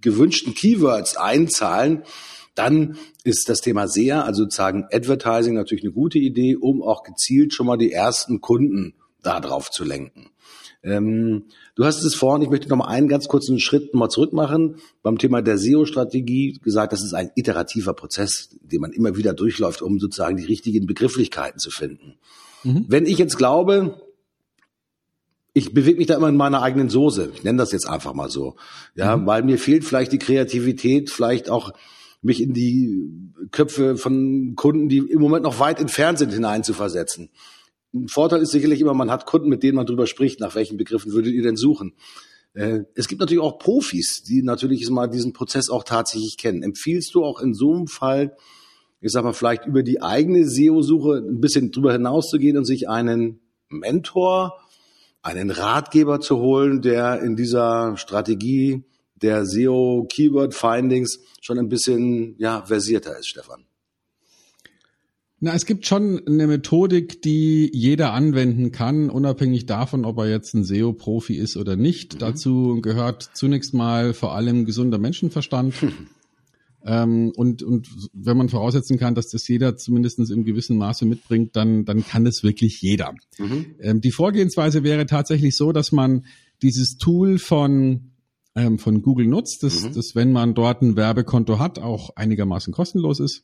gewünschten 0.00 0.54
Keywords 0.54 1.16
einzahlen, 1.16 2.02
dann 2.54 2.96
ist 3.22 3.48
das 3.48 3.60
Thema 3.60 3.86
SEA, 3.86 4.22
also 4.22 4.44
sozusagen 4.44 4.86
Advertising, 4.90 5.54
natürlich 5.54 5.84
eine 5.84 5.92
gute 5.92 6.18
Idee, 6.18 6.56
um 6.56 6.82
auch 6.82 7.02
gezielt 7.02 7.52
schon 7.52 7.66
mal 7.66 7.76
die 7.76 7.92
ersten 7.92 8.40
Kunden 8.40 8.94
da 9.22 9.40
drauf 9.40 9.70
zu 9.70 9.84
lenken. 9.84 10.30
Ähm, 10.86 11.46
du 11.74 11.84
hast 11.84 12.04
es 12.04 12.14
vorhin, 12.14 12.42
ich 12.42 12.48
möchte 12.48 12.68
noch 12.68 12.76
mal 12.76 12.86
einen 12.86 13.08
ganz 13.08 13.26
kurzen 13.26 13.58
Schritt 13.58 13.92
mal 13.92 14.08
zurück 14.08 14.32
machen. 14.32 14.76
Beim 15.02 15.18
Thema 15.18 15.42
der 15.42 15.58
SEO-Strategie 15.58 16.58
gesagt, 16.62 16.92
das 16.92 17.02
ist 17.02 17.12
ein 17.12 17.30
iterativer 17.34 17.92
Prozess, 17.92 18.56
den 18.62 18.80
man 18.80 18.92
immer 18.92 19.16
wieder 19.16 19.34
durchläuft, 19.34 19.82
um 19.82 19.98
sozusagen 19.98 20.36
die 20.36 20.44
richtigen 20.44 20.86
Begrifflichkeiten 20.86 21.58
zu 21.58 21.70
finden. 21.70 22.14
Mhm. 22.62 22.86
Wenn 22.88 23.06
ich 23.06 23.18
jetzt 23.18 23.36
glaube, 23.36 24.00
ich 25.54 25.74
bewege 25.74 25.98
mich 25.98 26.06
da 26.06 26.14
immer 26.14 26.28
in 26.28 26.36
meiner 26.36 26.62
eigenen 26.62 26.88
Soße. 26.88 27.32
Ich 27.34 27.42
nenne 27.42 27.58
das 27.58 27.72
jetzt 27.72 27.88
einfach 27.88 28.14
mal 28.14 28.30
so. 28.30 28.56
Ja, 28.94 29.16
mhm. 29.16 29.26
weil 29.26 29.42
mir 29.42 29.58
fehlt 29.58 29.84
vielleicht 29.84 30.12
die 30.12 30.18
Kreativität, 30.18 31.10
vielleicht 31.10 31.50
auch 31.50 31.72
mich 32.22 32.42
in 32.42 32.52
die 32.52 33.32
Köpfe 33.50 33.96
von 33.96 34.54
Kunden, 34.54 34.88
die 34.88 34.98
im 34.98 35.20
Moment 35.20 35.42
noch 35.42 35.58
weit 35.58 35.80
entfernt 35.80 36.18
sind, 36.18 36.32
hineinzuversetzen. 36.32 37.30
Ein 38.04 38.08
Vorteil 38.08 38.42
ist 38.42 38.50
sicherlich 38.50 38.80
immer, 38.80 38.94
man 38.94 39.10
hat 39.10 39.26
Kunden, 39.26 39.48
mit 39.48 39.62
denen 39.62 39.76
man 39.76 39.86
drüber 39.86 40.06
spricht, 40.06 40.40
nach 40.40 40.54
welchen 40.54 40.76
Begriffen 40.76 41.12
würdet 41.12 41.32
ihr 41.32 41.42
denn 41.42 41.56
suchen. 41.56 41.94
Äh, 42.54 42.80
es 42.94 43.08
gibt 43.08 43.20
natürlich 43.20 43.42
auch 43.42 43.58
Profis, 43.58 44.22
die 44.22 44.42
natürlich 44.42 44.88
mal 44.90 45.08
diesen 45.08 45.32
Prozess 45.32 45.70
auch 45.70 45.84
tatsächlich 45.84 46.36
kennen. 46.36 46.62
Empfiehlst 46.62 47.14
du 47.14 47.24
auch 47.24 47.40
in 47.40 47.54
so 47.54 47.74
einem 47.74 47.86
Fall, 47.86 48.36
ich 49.00 49.12
sag 49.12 49.24
mal, 49.24 49.32
vielleicht 49.32 49.66
über 49.66 49.82
die 49.82 50.02
eigene 50.02 50.48
SEO-Suche 50.48 51.18
ein 51.18 51.40
bisschen 51.40 51.70
drüber 51.70 51.92
hinauszugehen 51.92 52.56
und 52.56 52.64
sich 52.64 52.88
einen 52.88 53.40
Mentor, 53.68 54.58
einen 55.22 55.50
Ratgeber 55.50 56.20
zu 56.20 56.38
holen, 56.38 56.82
der 56.82 57.20
in 57.20 57.36
dieser 57.36 57.96
Strategie 57.96 58.84
der 59.16 59.44
SEO 59.44 60.06
Keyword 60.08 60.54
Findings 60.54 61.20
schon 61.40 61.58
ein 61.58 61.68
bisschen 61.68 62.36
ja 62.38 62.64
versierter 62.64 63.18
ist, 63.18 63.28
Stefan? 63.28 63.66
Na, 65.38 65.52
es 65.52 65.66
gibt 65.66 65.86
schon 65.86 66.26
eine 66.26 66.46
Methodik, 66.46 67.20
die 67.20 67.70
jeder 67.72 68.14
anwenden 68.14 68.72
kann, 68.72 69.10
unabhängig 69.10 69.66
davon, 69.66 70.06
ob 70.06 70.18
er 70.18 70.30
jetzt 70.30 70.54
ein 70.54 70.64
SEO-Profi 70.64 71.34
ist 71.34 71.58
oder 71.58 71.76
nicht. 71.76 72.14
Mhm. 72.14 72.18
Dazu 72.18 72.80
gehört 72.80 73.30
zunächst 73.34 73.74
mal 73.74 74.14
vor 74.14 74.34
allem 74.34 74.64
gesunder 74.64 74.98
Menschenverstand. 74.98 75.74
Ähm, 76.88 77.32
und, 77.34 77.64
und 77.64 77.88
wenn 78.12 78.36
man 78.36 78.48
voraussetzen 78.48 78.96
kann, 78.96 79.16
dass 79.16 79.28
das 79.28 79.48
jeder 79.48 79.76
zumindest 79.76 80.20
im 80.30 80.44
gewissen 80.44 80.76
Maße 80.76 81.04
mitbringt, 81.04 81.56
dann, 81.56 81.84
dann 81.84 82.06
kann 82.06 82.24
das 82.24 82.44
wirklich 82.44 82.80
jeder. 82.80 83.12
Mhm. 83.38 83.74
Ähm, 83.80 84.00
die 84.00 84.12
Vorgehensweise 84.12 84.84
wäre 84.84 85.06
tatsächlich 85.06 85.56
so, 85.56 85.72
dass 85.72 85.90
man 85.90 86.26
dieses 86.62 86.96
Tool 86.96 87.38
von 87.38 88.12
ähm, 88.54 88.78
von 88.78 89.02
Google 89.02 89.26
nutzt, 89.26 89.64
dass, 89.64 89.82
mhm. 89.82 89.94
dass 89.94 90.14
wenn 90.14 90.30
man 90.30 90.54
dort 90.54 90.80
ein 90.80 90.94
Werbekonto 90.94 91.58
hat, 91.58 91.80
auch 91.80 92.10
einigermaßen 92.14 92.72
kostenlos 92.72 93.18
ist. 93.18 93.42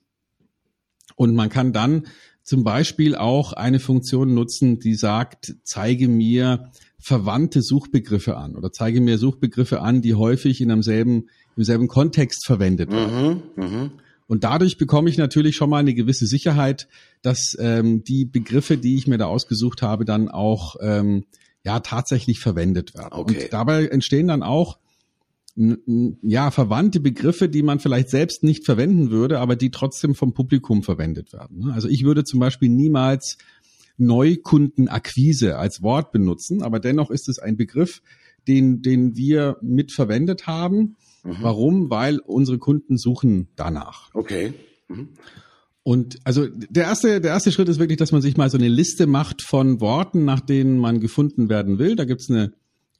Und 1.16 1.34
man 1.34 1.48
kann 1.48 1.72
dann 1.72 2.06
zum 2.42 2.64
Beispiel 2.64 3.14
auch 3.14 3.52
eine 3.52 3.78
Funktion 3.78 4.34
nutzen, 4.34 4.78
die 4.78 4.94
sagt, 4.94 5.54
zeige 5.62 6.08
mir 6.08 6.70
verwandte 6.98 7.62
Suchbegriffe 7.62 8.36
an 8.36 8.56
oder 8.56 8.72
zeige 8.72 9.00
mir 9.00 9.18
Suchbegriffe 9.18 9.80
an, 9.80 10.02
die 10.02 10.14
häufig 10.14 10.60
in 10.60 10.70
einem 10.70 10.82
selben, 10.82 11.28
im 11.56 11.64
selben 11.64 11.88
Kontext 11.88 12.46
verwendet 12.46 12.90
werden. 12.90 13.42
Mhm, 13.56 13.64
mh. 13.64 13.90
Und 14.28 14.44
dadurch 14.44 14.78
bekomme 14.78 15.10
ich 15.10 15.18
natürlich 15.18 15.56
schon 15.56 15.68
mal 15.68 15.78
eine 15.78 15.94
gewisse 15.94 16.26
Sicherheit, 16.26 16.88
dass 17.20 17.56
ähm, 17.58 18.02
die 18.04 18.24
Begriffe, 18.24 18.78
die 18.78 18.96
ich 18.96 19.06
mir 19.06 19.18
da 19.18 19.26
ausgesucht 19.26 19.82
habe, 19.82 20.04
dann 20.04 20.28
auch 20.28 20.76
ähm, 20.80 21.24
ja 21.64 21.80
tatsächlich 21.80 22.40
verwendet 22.40 22.94
werden. 22.94 23.12
Okay. 23.12 23.44
Und 23.44 23.52
dabei 23.52 23.86
entstehen 23.86 24.28
dann 24.28 24.42
auch 24.42 24.78
ja, 25.54 26.50
verwandte 26.50 27.00
Begriffe, 27.00 27.48
die 27.48 27.62
man 27.62 27.78
vielleicht 27.78 28.08
selbst 28.08 28.42
nicht 28.42 28.64
verwenden 28.64 29.10
würde, 29.10 29.38
aber 29.38 29.54
die 29.54 29.70
trotzdem 29.70 30.14
vom 30.14 30.32
Publikum 30.32 30.82
verwendet 30.82 31.32
werden. 31.32 31.66
Ne? 31.66 31.72
Also 31.74 31.88
ich 31.88 32.04
würde 32.04 32.24
zum 32.24 32.40
Beispiel 32.40 32.70
niemals 32.70 33.36
Neukundenakquise 33.98 35.58
als 35.58 35.82
Wort 35.82 36.10
benutzen, 36.12 36.62
aber 36.62 36.80
dennoch 36.80 37.10
ist 37.10 37.28
es 37.28 37.38
ein 37.38 37.56
Begriff, 37.56 38.00
den, 38.48 38.80
den 38.80 39.16
wir 39.16 39.58
mitverwendet 39.60 40.46
haben. 40.46 40.96
Mhm. 41.22 41.36
Warum? 41.40 41.90
Weil 41.90 42.18
unsere 42.18 42.58
Kunden 42.58 42.96
suchen 42.96 43.48
danach. 43.54 44.10
Okay. 44.14 44.54
Mhm. 44.88 45.10
Und 45.84 46.18
also 46.24 46.46
der 46.48 46.84
erste, 46.84 47.20
der 47.20 47.32
erste 47.32 47.52
Schritt 47.52 47.68
ist 47.68 47.78
wirklich, 47.78 47.98
dass 47.98 48.12
man 48.12 48.22
sich 48.22 48.36
mal 48.36 48.48
so 48.48 48.56
eine 48.56 48.68
Liste 48.68 49.06
macht 49.06 49.42
von 49.42 49.80
Worten, 49.80 50.24
nach 50.24 50.40
denen 50.40 50.78
man 50.78 51.00
gefunden 51.00 51.48
werden 51.48 51.78
will. 51.78 51.96
Da 51.96 52.04
gibt's 52.04 52.30
eine 52.30 52.52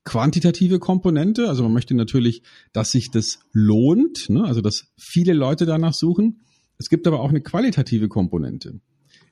quantitative 0.05 0.79
Komponente. 0.79 1.49
Also 1.49 1.63
man 1.63 1.73
möchte 1.73 1.95
natürlich, 1.95 2.43
dass 2.73 2.91
sich 2.91 3.11
das 3.11 3.41
lohnt, 3.53 4.29
ne? 4.29 4.45
also 4.45 4.61
dass 4.61 4.93
viele 4.97 5.33
Leute 5.33 5.67
danach 5.67 5.95
suchen. 5.95 6.41
Es 6.79 6.89
gibt 6.89 7.07
aber 7.07 7.21
auch 7.21 7.29
eine 7.29 7.43
qualitative 7.43 8.09
Komponente. 8.09 8.81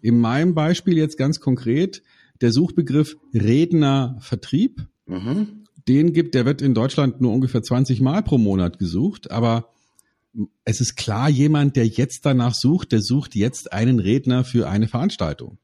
In 0.00 0.18
meinem 0.18 0.54
Beispiel 0.54 0.96
jetzt 0.96 1.18
ganz 1.18 1.40
konkret 1.40 2.02
der 2.40 2.52
Suchbegriff 2.52 3.16
Redner 3.34 4.16
Vertrieb. 4.20 4.86
Mhm. 5.06 5.64
Den 5.88 6.12
gibt, 6.12 6.34
der 6.34 6.46
wird 6.46 6.62
in 6.62 6.74
Deutschland 6.74 7.20
nur 7.20 7.32
ungefähr 7.32 7.62
20 7.62 8.00
Mal 8.00 8.22
pro 8.22 8.38
Monat 8.38 8.78
gesucht, 8.78 9.30
aber 9.30 9.70
es 10.64 10.80
ist 10.80 10.94
klar, 10.94 11.28
jemand, 11.28 11.76
der 11.76 11.86
jetzt 11.86 12.24
danach 12.24 12.54
sucht, 12.54 12.92
der 12.92 13.02
sucht 13.02 13.34
jetzt 13.34 13.72
einen 13.72 13.98
Redner 13.98 14.44
für 14.44 14.68
eine 14.68 14.86
Veranstaltung. 14.86 15.58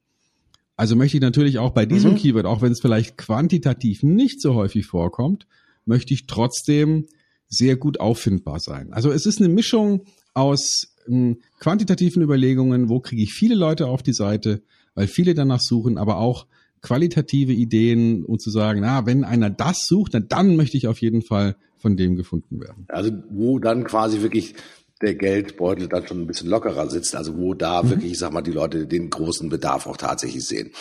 Also 0.77 0.95
möchte 0.95 1.17
ich 1.17 1.23
natürlich 1.23 1.59
auch 1.59 1.71
bei 1.71 1.87
diesem 1.87 2.13
mhm. 2.13 2.17
Keyword, 2.17 2.47
auch 2.47 2.63
wenn 2.63 2.73
es 2.73 2.81
vielleicht 2.81 3.17
quantitativ 3.17 4.03
nicht 4.03 4.41
so 4.43 4.55
häufig 4.55 4.87
vorkommt, 4.87 5.47
möchte 5.87 6.13
ich 6.13 6.27
trotzdem 6.27 7.07
sehr 7.49 7.77
gut 7.77 8.01
auffindbar 8.01 8.61
sein. 8.61 8.93
Also 8.93 9.11
es 9.11 9.25
ist 9.25 9.41
eine 9.41 9.49
Mischung 9.49 10.05
aus 10.35 10.97
ähm, 11.09 11.39
quantitativen 11.61 12.23
Überlegungen, 12.23 12.89
wo 12.89 13.01
kriege 13.01 13.23
ich 13.23 13.33
viele 13.33 13.55
Leute 13.55 13.87
auf 13.87 14.03
die 14.03 14.13
Seite, 14.13 14.63
weil 14.95 15.07
viele 15.07 15.35
danach 15.35 15.61
suchen, 15.61 15.97
aber 15.97 16.19
auch 16.19 16.47
qualitative 16.83 17.53
Ideen 17.53 18.25
und 18.25 18.43
zu 18.43 18.51
sagen, 18.51 18.81
na, 18.81 19.07
wenn 19.07 19.25
einer 19.25 19.51
das 19.51 19.87
sucht, 19.87 20.13
dann 20.29 20.57
möchte 20.57 20.77
ich 20.77 20.89
auf 20.89 21.01
jeden 21.01 21.23
Fall 21.23 21.57
von 21.79 21.97
dem 21.97 22.17
gefunden 22.17 22.61
werden. 22.61 22.85
Also 22.89 23.11
wo 23.31 23.59
dann 23.59 23.85
quasi 23.85 24.23
wirklich 24.23 24.55
der 25.03 25.15
Geldbeutel 25.15 25.89
dann 25.89 26.07
schon 26.07 26.23
ein 26.23 26.27
bisschen 26.27 26.49
lockerer 26.49 26.89
sitzt, 26.89 27.15
also 27.17 27.37
wo 27.37 27.55
da 27.55 27.83
mhm. 27.83 27.91
wirklich, 27.91 28.13
ich 28.13 28.19
sag 28.19 28.33
mal, 28.33 28.43
die 28.43 28.53
Leute 28.53 28.87
den 28.87 29.11
großen 29.11 29.49
Bedarf 29.49 29.87
auch 29.87 29.97
tatsächlich 29.97 30.45
sehen. 30.45 30.73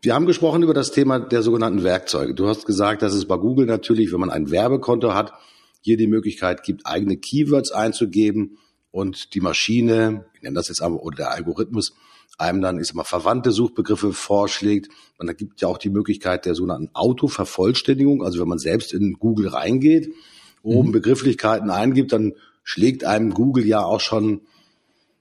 Wir 0.00 0.14
haben 0.14 0.26
gesprochen 0.26 0.62
über 0.62 0.74
das 0.74 0.92
Thema 0.92 1.18
der 1.18 1.42
sogenannten 1.42 1.82
Werkzeuge. 1.82 2.34
Du 2.34 2.46
hast 2.46 2.66
gesagt, 2.66 3.02
dass 3.02 3.14
es 3.14 3.26
bei 3.26 3.36
Google 3.36 3.66
natürlich, 3.66 4.12
wenn 4.12 4.20
man 4.20 4.30
ein 4.30 4.50
Werbekonto 4.50 5.12
hat, 5.12 5.32
hier 5.80 5.96
die 5.96 6.06
Möglichkeit 6.06 6.62
gibt, 6.62 6.86
eigene 6.86 7.16
Keywords 7.16 7.72
einzugeben 7.72 8.58
und 8.90 9.34
die 9.34 9.40
Maschine, 9.40 10.26
ich 10.34 10.42
nenne 10.42 10.54
das 10.54 10.68
jetzt 10.68 10.82
aber, 10.82 11.02
oder 11.02 11.16
der 11.16 11.32
Algorithmus, 11.32 11.94
einem 12.36 12.60
dann, 12.60 12.78
ich 12.78 12.86
sag 12.86 12.94
mal, 12.94 13.04
verwandte 13.04 13.50
Suchbegriffe 13.50 14.12
vorschlägt. 14.12 14.88
Und 15.18 15.26
da 15.26 15.32
gibt 15.32 15.60
ja 15.60 15.66
auch 15.66 15.78
die 15.78 15.90
Möglichkeit 15.90 16.46
der 16.46 16.54
sogenannten 16.54 16.90
Autovervollständigung. 16.94 18.22
Also 18.22 18.40
wenn 18.40 18.48
man 18.48 18.58
selbst 18.58 18.92
in 18.92 19.14
Google 19.14 19.48
reingeht, 19.48 20.14
oben 20.62 20.88
mhm. 20.88 20.92
Begrifflichkeiten 20.92 21.70
eingibt, 21.70 22.12
dann 22.12 22.34
schlägt 22.68 23.04
einem 23.04 23.32
Google 23.32 23.66
ja 23.66 23.82
auch 23.82 24.00
schon 24.00 24.42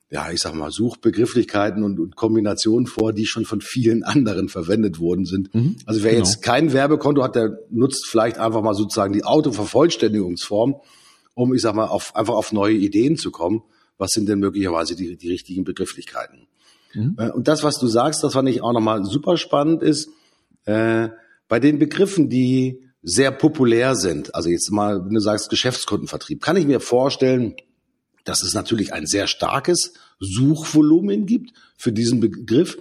ja, 0.09 0.31
ich 0.31 0.39
sag 0.39 0.53
mal, 0.53 0.71
Suchbegrifflichkeiten 0.71 1.83
und, 1.83 1.99
und 1.99 2.15
Kombinationen 2.15 2.87
vor, 2.87 3.11
die 3.11 3.25
schon 3.25 3.43
von 3.43 3.59
vielen 3.59 4.03
anderen 4.03 4.47
verwendet 4.47 4.99
worden 4.99 5.25
sind. 5.25 5.53
Mhm, 5.53 5.77
also 5.85 6.01
wer 6.03 6.11
genau. 6.11 6.25
jetzt 6.25 6.41
kein 6.41 6.71
Werbekonto 6.71 7.23
hat, 7.23 7.35
der 7.35 7.59
nutzt 7.69 8.07
vielleicht 8.07 8.37
einfach 8.37 8.61
mal 8.61 8.73
sozusagen 8.73 9.11
die 9.11 9.25
Autovervollständigungsform, 9.25 10.75
um, 11.35 11.53
ich 11.53 11.61
sag 11.61 11.75
mal, 11.75 11.87
auf, 11.87 12.15
einfach 12.15 12.35
auf 12.35 12.53
neue 12.53 12.75
Ideen 12.75 13.17
zu 13.17 13.31
kommen. 13.31 13.63
Was 13.97 14.11
sind 14.11 14.29
denn 14.29 14.39
möglicherweise 14.39 14.95
die, 14.95 15.17
die 15.17 15.29
richtigen 15.29 15.65
Begrifflichkeiten? 15.65 16.47
Mhm. 16.93 17.15
Äh, 17.17 17.31
und 17.31 17.49
das, 17.49 17.63
was 17.63 17.77
du 17.77 17.87
sagst, 17.87 18.23
das 18.23 18.33
fand 18.33 18.47
ich 18.47 18.61
auch 18.61 18.73
nochmal 18.73 19.03
super 19.03 19.35
spannend, 19.35 19.83
ist, 19.83 20.09
äh, 20.65 21.09
bei 21.49 21.59
den 21.59 21.79
Begriffen, 21.79 22.29
die 22.29 22.86
sehr 23.01 23.31
populär 23.31 23.95
sind, 23.95 24.33
also 24.35 24.49
jetzt 24.49 24.71
mal, 24.71 25.05
wenn 25.05 25.13
du 25.13 25.19
sagst 25.19 25.49
Geschäftskundenvertrieb, 25.49 26.41
kann 26.41 26.57
ich 26.57 26.65
mir 26.65 26.79
vorstellen, 26.79 27.55
dass 28.25 28.43
es 28.43 28.53
natürlich 28.53 28.93
ein 28.93 29.05
sehr 29.05 29.27
starkes 29.27 29.93
Suchvolumen 30.19 31.25
gibt 31.25 31.51
für 31.77 31.91
diesen 31.91 32.19
Begriff, 32.19 32.77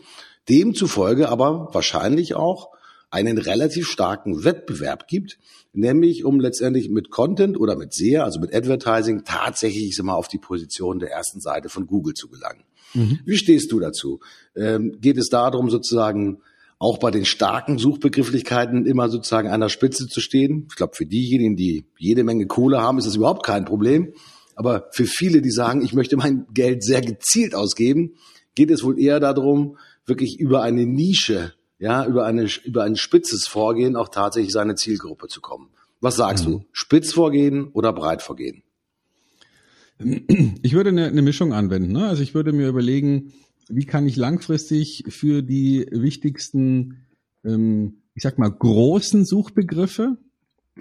demzufolge 0.48 1.28
aber 1.28 1.68
wahrscheinlich 1.72 2.34
auch 2.34 2.70
einen 3.10 3.38
relativ 3.38 3.88
starken 3.88 4.44
Wettbewerb 4.44 5.06
gibt, 5.06 5.38
nämlich 5.72 6.24
um 6.24 6.40
letztendlich 6.40 6.88
mit 6.88 7.10
Content 7.10 7.58
oder 7.58 7.76
mit 7.76 7.94
SEA, 7.94 8.24
also 8.24 8.40
mit 8.40 8.54
Advertising, 8.54 9.22
tatsächlich 9.24 9.84
ich 9.84 9.96
sag 9.96 10.06
mal, 10.06 10.14
auf 10.14 10.28
die 10.28 10.38
Position 10.38 10.98
der 10.98 11.10
ersten 11.10 11.40
Seite 11.40 11.68
von 11.68 11.86
Google 11.86 12.14
zu 12.14 12.28
gelangen. 12.28 12.64
Mhm. 12.94 13.20
Wie 13.24 13.36
stehst 13.36 13.70
du 13.70 13.78
dazu? 13.78 14.20
Ähm, 14.56 14.98
geht 15.00 15.18
es 15.18 15.28
darum, 15.28 15.70
sozusagen 15.70 16.42
auch 16.78 16.98
bei 16.98 17.10
den 17.10 17.24
starken 17.24 17.78
Suchbegrifflichkeiten 17.78 18.86
immer 18.86 19.08
sozusagen 19.08 19.48
an 19.48 19.60
der 19.60 19.68
Spitze 19.68 20.06
zu 20.06 20.20
stehen? 20.20 20.66
Ich 20.70 20.76
glaube, 20.76 20.94
für 20.94 21.06
diejenigen, 21.06 21.56
die 21.56 21.86
jede 21.98 22.24
Menge 22.24 22.46
Kohle 22.46 22.80
haben, 22.80 22.98
ist 22.98 23.06
das 23.06 23.16
überhaupt 23.16 23.44
kein 23.44 23.64
Problem. 23.64 24.12
Aber 24.54 24.88
für 24.92 25.06
viele, 25.06 25.42
die 25.42 25.50
sagen, 25.50 25.82
ich 25.82 25.92
möchte 25.92 26.16
mein 26.16 26.46
Geld 26.52 26.82
sehr 26.82 27.00
gezielt 27.00 27.54
ausgeben, 27.54 28.14
geht 28.54 28.70
es 28.70 28.82
wohl 28.82 28.98
eher 28.98 29.20
darum, 29.20 29.76
wirklich 30.06 30.38
über 30.38 30.62
eine 30.62 30.86
Nische, 30.86 31.52
ja, 31.78 32.06
über 32.06 32.24
eine, 32.24 32.48
über 32.64 32.84
ein 32.84 32.96
spitzes 32.96 33.46
Vorgehen 33.46 33.96
auch 33.96 34.08
tatsächlich 34.08 34.52
seine 34.52 34.74
Zielgruppe 34.74 35.28
zu 35.28 35.40
kommen. 35.40 35.68
Was 36.00 36.16
sagst 36.16 36.46
mhm. 36.46 36.52
du? 36.52 36.64
Spitz 36.72 37.12
vorgehen 37.12 37.68
oder 37.72 37.92
breit 37.92 38.22
vorgehen? 38.22 38.62
Ich 40.62 40.74
würde 40.74 40.90
eine, 40.90 41.06
eine 41.06 41.22
Mischung 41.22 41.52
anwenden. 41.52 41.92
Ne? 41.92 42.06
Also 42.06 42.22
ich 42.22 42.34
würde 42.34 42.52
mir 42.52 42.68
überlegen, 42.68 43.32
wie 43.68 43.84
kann 43.84 44.06
ich 44.06 44.16
langfristig 44.16 45.04
für 45.08 45.42
die 45.42 45.86
wichtigsten, 45.90 46.98
ähm, 47.44 47.98
ich 48.14 48.22
sag 48.22 48.38
mal, 48.38 48.50
großen 48.50 49.24
Suchbegriffe 49.24 50.16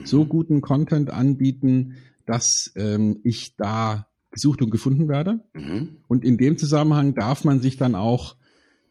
so 0.04 0.26
guten 0.26 0.62
Content 0.62 1.10
anbieten, 1.10 1.96
dass 2.26 2.72
ähm, 2.76 3.20
ich 3.24 3.56
da 3.56 4.08
gesucht 4.32 4.62
und 4.62 4.70
gefunden 4.70 5.08
werde. 5.08 5.40
Mhm. 5.54 5.98
Und 6.08 6.26
in 6.26 6.38
dem 6.38 6.58
Zusammenhang 6.58 7.16
darf 7.16 7.46
man 7.46 7.62
sich 7.62 7.78
dann 7.78 7.96
auch 7.96 8.36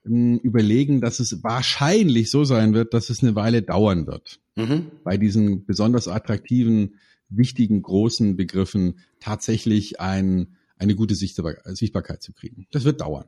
ähm, 0.07 0.39
überlegen, 0.39 1.01
dass 1.01 1.21
es 1.21 1.43
wahrscheinlich 1.43 2.31
so 2.31 2.45
sein 2.45 2.73
wird, 2.73 2.95
dass 2.95 3.11
es 3.11 3.23
eine 3.23 3.35
Weile 3.35 3.63
dauern 3.63 4.07
wird, 4.07 4.41
mhm. 4.57 4.87
bei 5.03 5.19
diesen 5.19 5.67
besonders 5.67 6.09
attraktiven, 6.09 6.95
wichtigen, 7.29 7.83
großen 7.83 8.37
Begriffen 8.37 9.01
tatsächlich 9.21 10.01
ein, 10.01 10.57
eine 10.79 10.95
gute 10.95 11.15
Sichtbarkeit 11.15 12.23
zu 12.23 12.33
kriegen. 12.33 12.67
Das 12.71 12.85
wird 12.85 13.01
dauern. 13.01 13.27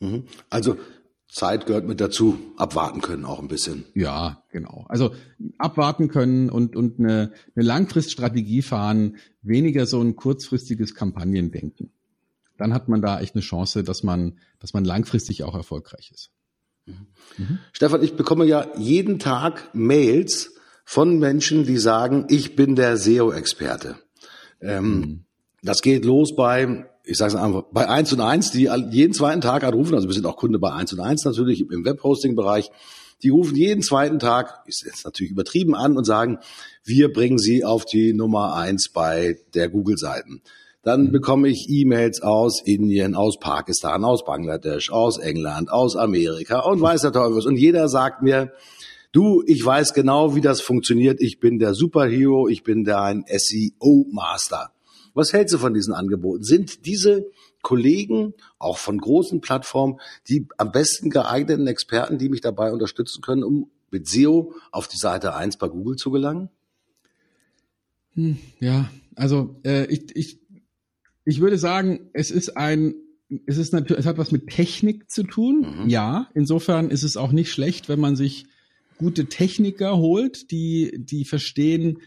Mhm. 0.00 0.24
Also 0.48 0.76
Zeit 1.28 1.66
gehört 1.66 1.86
mit 1.86 2.00
dazu, 2.00 2.38
abwarten 2.56 3.00
können 3.00 3.24
auch 3.24 3.38
ein 3.38 3.48
bisschen. 3.48 3.84
Ja, 3.94 4.42
genau. 4.50 4.84
Also 4.88 5.14
abwarten 5.58 6.08
können 6.08 6.50
und, 6.50 6.74
und 6.74 6.98
eine, 6.98 7.32
eine 7.54 7.64
Langfriststrategie 7.64 8.62
fahren, 8.62 9.16
weniger 9.42 9.86
so 9.86 10.00
ein 10.00 10.16
kurzfristiges 10.16 10.94
Kampagnendenken. 10.94 11.92
Dann 12.56 12.74
hat 12.74 12.88
man 12.88 13.00
da 13.00 13.20
echt 13.20 13.34
eine 13.34 13.42
Chance, 13.42 13.84
dass 13.84 14.02
man, 14.02 14.38
dass 14.58 14.74
man 14.74 14.84
langfristig 14.84 15.44
auch 15.44 15.54
erfolgreich 15.54 16.10
ist. 16.12 16.30
Mhm. 16.86 17.06
Mhm. 17.38 17.58
Stefan, 17.72 18.02
ich 18.02 18.14
bekomme 18.14 18.44
ja 18.44 18.66
jeden 18.76 19.18
Tag 19.18 19.70
Mails 19.72 20.54
von 20.84 21.20
Menschen, 21.20 21.64
die 21.64 21.78
sagen, 21.78 22.26
ich 22.28 22.56
bin 22.56 22.74
der 22.74 22.96
SEO-Experte. 22.96 23.96
Ähm, 24.60 24.98
mhm. 24.98 25.24
Das 25.62 25.80
geht 25.80 26.04
los 26.04 26.34
bei 26.34 26.89
ich 27.04 27.16
sage 27.16 27.34
es 27.34 27.40
einfach, 27.40 27.64
bei 27.72 27.88
1 27.88 28.12
und 28.12 28.20
1, 28.20 28.52
die 28.52 28.70
jeden 28.90 29.14
zweiten 29.14 29.40
Tag 29.40 29.64
anrufen, 29.64 29.94
also 29.94 30.08
wir 30.08 30.14
sind 30.14 30.26
auch 30.26 30.36
Kunde 30.36 30.58
bei 30.58 30.72
1 30.72 30.92
und 30.92 31.00
1 31.00 31.24
natürlich 31.24 31.60
im 31.60 31.84
Webhosting-Bereich, 31.84 32.70
die 33.22 33.28
rufen 33.28 33.56
jeden 33.56 33.82
zweiten 33.82 34.18
Tag, 34.18 34.62
ist 34.66 34.84
jetzt 34.84 35.04
natürlich 35.04 35.32
übertrieben 35.32 35.74
an 35.74 35.96
und 35.96 36.04
sagen, 36.04 36.38
wir 36.84 37.12
bringen 37.12 37.38
sie 37.38 37.64
auf 37.64 37.84
die 37.84 38.12
Nummer 38.12 38.54
1 38.54 38.90
bei 38.92 39.38
der 39.54 39.68
Google-Seiten. 39.68 40.42
Dann 40.82 41.04
mhm. 41.04 41.12
bekomme 41.12 41.48
ich 41.48 41.68
E-Mails 41.68 42.22
aus 42.22 42.62
Indien, 42.64 43.14
aus 43.14 43.38
Pakistan, 43.38 44.04
aus 44.04 44.24
Bangladesch, 44.24 44.90
aus 44.90 45.18
England, 45.18 45.70
aus 45.70 45.96
Amerika 45.96 46.60
und 46.60 46.80
weiß 46.80 47.02
der 47.02 47.12
Teufel 47.12 47.36
was. 47.36 47.46
Und 47.46 47.56
jeder 47.56 47.88
sagt 47.88 48.22
mir, 48.22 48.52
du, 49.12 49.42
ich 49.46 49.64
weiß 49.64 49.92
genau, 49.92 50.34
wie 50.34 50.40
das 50.40 50.62
funktioniert. 50.62 51.20
Ich 51.20 51.40
bin 51.40 51.58
der 51.58 51.74
Superhero, 51.74 52.48
ich 52.48 52.62
bin 52.62 52.84
der 52.84 53.02
ein 53.02 53.24
SEO-Master. 53.28 54.72
Was 55.14 55.32
hältst 55.32 55.54
du 55.54 55.58
von 55.58 55.74
diesen 55.74 55.94
Angeboten? 55.94 56.42
Sind 56.42 56.86
diese 56.86 57.26
Kollegen, 57.62 58.34
auch 58.58 58.78
von 58.78 58.98
großen 58.98 59.40
Plattformen, 59.40 60.00
die 60.28 60.46
am 60.56 60.72
besten 60.72 61.10
geeigneten 61.10 61.66
Experten, 61.66 62.18
die 62.18 62.28
mich 62.28 62.40
dabei 62.40 62.72
unterstützen 62.72 63.20
können, 63.22 63.44
um 63.44 63.70
mit 63.90 64.08
SEO 64.08 64.54
auf 64.70 64.88
die 64.88 64.96
Seite 64.96 65.34
1 65.34 65.58
bei 65.58 65.68
Google 65.68 65.96
zu 65.96 66.10
gelangen? 66.10 66.48
Hm, 68.14 68.38
ja, 68.60 68.90
also 69.14 69.56
äh, 69.64 69.86
ich, 69.86 70.16
ich, 70.16 70.38
ich 71.24 71.40
würde 71.40 71.58
sagen, 71.58 72.10
es 72.12 72.30
ist 72.30 72.56
ein 72.56 72.94
es 73.46 73.58
ist 73.58 73.72
natürlich, 73.72 74.00
es 74.00 74.06
hat 74.06 74.18
was 74.18 74.32
mit 74.32 74.48
Technik 74.48 75.08
zu 75.08 75.22
tun. 75.22 75.82
Mhm. 75.82 75.88
Ja, 75.88 76.28
insofern 76.34 76.90
ist 76.90 77.04
es 77.04 77.16
auch 77.16 77.30
nicht 77.30 77.52
schlecht, 77.52 77.88
wenn 77.88 78.00
man 78.00 78.16
sich 78.16 78.46
gute 78.98 79.26
Techniker 79.26 79.96
holt, 79.96 80.50
die, 80.50 80.92
die 80.98 81.24
verstehen, 81.24 81.98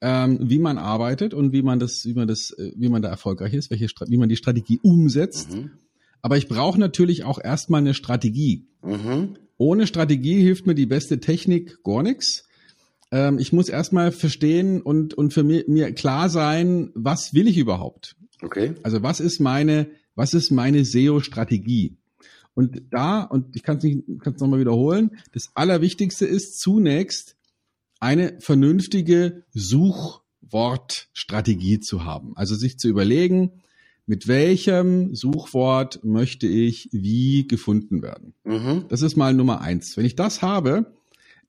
ähm, 0.00 0.38
wie 0.42 0.58
man 0.58 0.78
arbeitet 0.78 1.34
und 1.34 1.52
wie 1.52 1.62
man 1.62 1.78
das, 1.78 2.04
wie 2.04 2.14
man 2.14 2.28
das, 2.28 2.50
äh, 2.50 2.72
wie 2.76 2.88
man 2.88 3.02
da 3.02 3.08
erfolgreich 3.08 3.54
ist, 3.54 3.70
welche, 3.70 3.88
wie 4.06 4.16
man 4.16 4.28
die 4.28 4.36
Strategie 4.36 4.78
umsetzt. 4.82 5.54
Mhm. 5.54 5.70
Aber 6.22 6.36
ich 6.36 6.48
brauche 6.48 6.78
natürlich 6.78 7.24
auch 7.24 7.38
erstmal 7.42 7.80
eine 7.80 7.94
Strategie. 7.94 8.66
Mhm. 8.82 9.36
Ohne 9.58 9.86
Strategie 9.86 10.42
hilft 10.42 10.66
mir 10.66 10.74
die 10.74 10.86
beste 10.86 11.20
Technik 11.20 11.82
gar 11.82 12.02
nichts. 12.02 12.46
Ähm, 13.10 13.38
ich 13.38 13.52
muss 13.52 13.68
erstmal 13.68 14.12
verstehen 14.12 14.82
und, 14.82 15.14
und 15.14 15.32
für 15.32 15.44
mir, 15.44 15.64
mir 15.66 15.92
klar 15.92 16.28
sein, 16.28 16.90
was 16.94 17.32
will 17.32 17.46
ich 17.46 17.56
überhaupt? 17.56 18.16
Okay. 18.42 18.74
Also 18.82 19.02
was 19.02 19.20
ist 19.20 19.40
meine, 19.40 19.88
was 20.14 20.34
ist 20.34 20.50
meine 20.50 20.84
SEO-Strategie? 20.84 21.96
Und 22.54 22.82
da, 22.90 23.22
und 23.22 23.54
ich 23.54 23.62
kann 23.62 23.78
es 23.78 23.84
nicht, 23.84 24.02
kann 24.20 24.34
es 24.34 24.40
nochmal 24.40 24.60
wiederholen, 24.60 25.18
das 25.32 25.50
Allerwichtigste 25.54 26.26
ist 26.26 26.58
zunächst 26.58 27.36
eine 28.00 28.38
vernünftige 28.40 29.44
Suchwortstrategie 29.52 31.80
zu 31.80 32.04
haben. 32.04 32.36
Also 32.36 32.54
sich 32.54 32.78
zu 32.78 32.88
überlegen, 32.88 33.62
mit 34.06 34.28
welchem 34.28 35.14
Suchwort 35.14 36.04
möchte 36.04 36.46
ich 36.46 36.88
wie 36.92 37.48
gefunden 37.48 38.02
werden. 38.02 38.34
Mhm. 38.44 38.84
Das 38.88 39.02
ist 39.02 39.16
mal 39.16 39.34
Nummer 39.34 39.60
eins. 39.60 39.96
Wenn 39.96 40.04
ich 40.04 40.14
das 40.14 40.42
habe, 40.42 40.94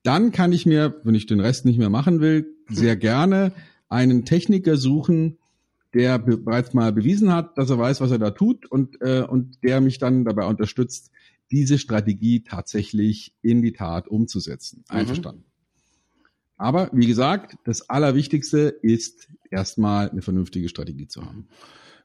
dann 0.02 0.32
kann 0.32 0.52
ich 0.52 0.66
mir, 0.66 1.00
wenn 1.04 1.14
ich 1.14 1.26
den 1.26 1.40
Rest 1.40 1.64
nicht 1.64 1.78
mehr 1.78 1.90
machen 1.90 2.20
will, 2.20 2.46
sehr 2.68 2.96
gerne 2.96 3.52
einen 3.88 4.24
Techniker 4.24 4.76
suchen, 4.76 5.38
der 5.94 6.18
bereits 6.18 6.74
mal 6.74 6.92
bewiesen 6.92 7.32
hat, 7.32 7.56
dass 7.56 7.70
er 7.70 7.78
weiß, 7.78 8.00
was 8.00 8.10
er 8.10 8.18
da 8.18 8.30
tut 8.30 8.66
und, 8.66 9.00
äh, 9.00 9.22
und 9.22 9.62
der 9.62 9.80
mich 9.80 9.98
dann 9.98 10.24
dabei 10.24 10.46
unterstützt, 10.46 11.10
diese 11.50 11.78
Strategie 11.78 12.42
tatsächlich 12.42 13.32
in 13.40 13.62
die 13.62 13.72
Tat 13.72 14.08
umzusetzen. 14.08 14.84
Mhm. 14.90 14.96
Aber 16.58 16.90
wie 16.92 17.06
gesagt, 17.06 17.56
das 17.64 17.88
Allerwichtigste 17.88 18.76
ist 18.82 19.28
erstmal 19.50 20.10
eine 20.10 20.22
vernünftige 20.22 20.68
Strategie 20.68 21.06
zu 21.06 21.24
haben. 21.24 21.48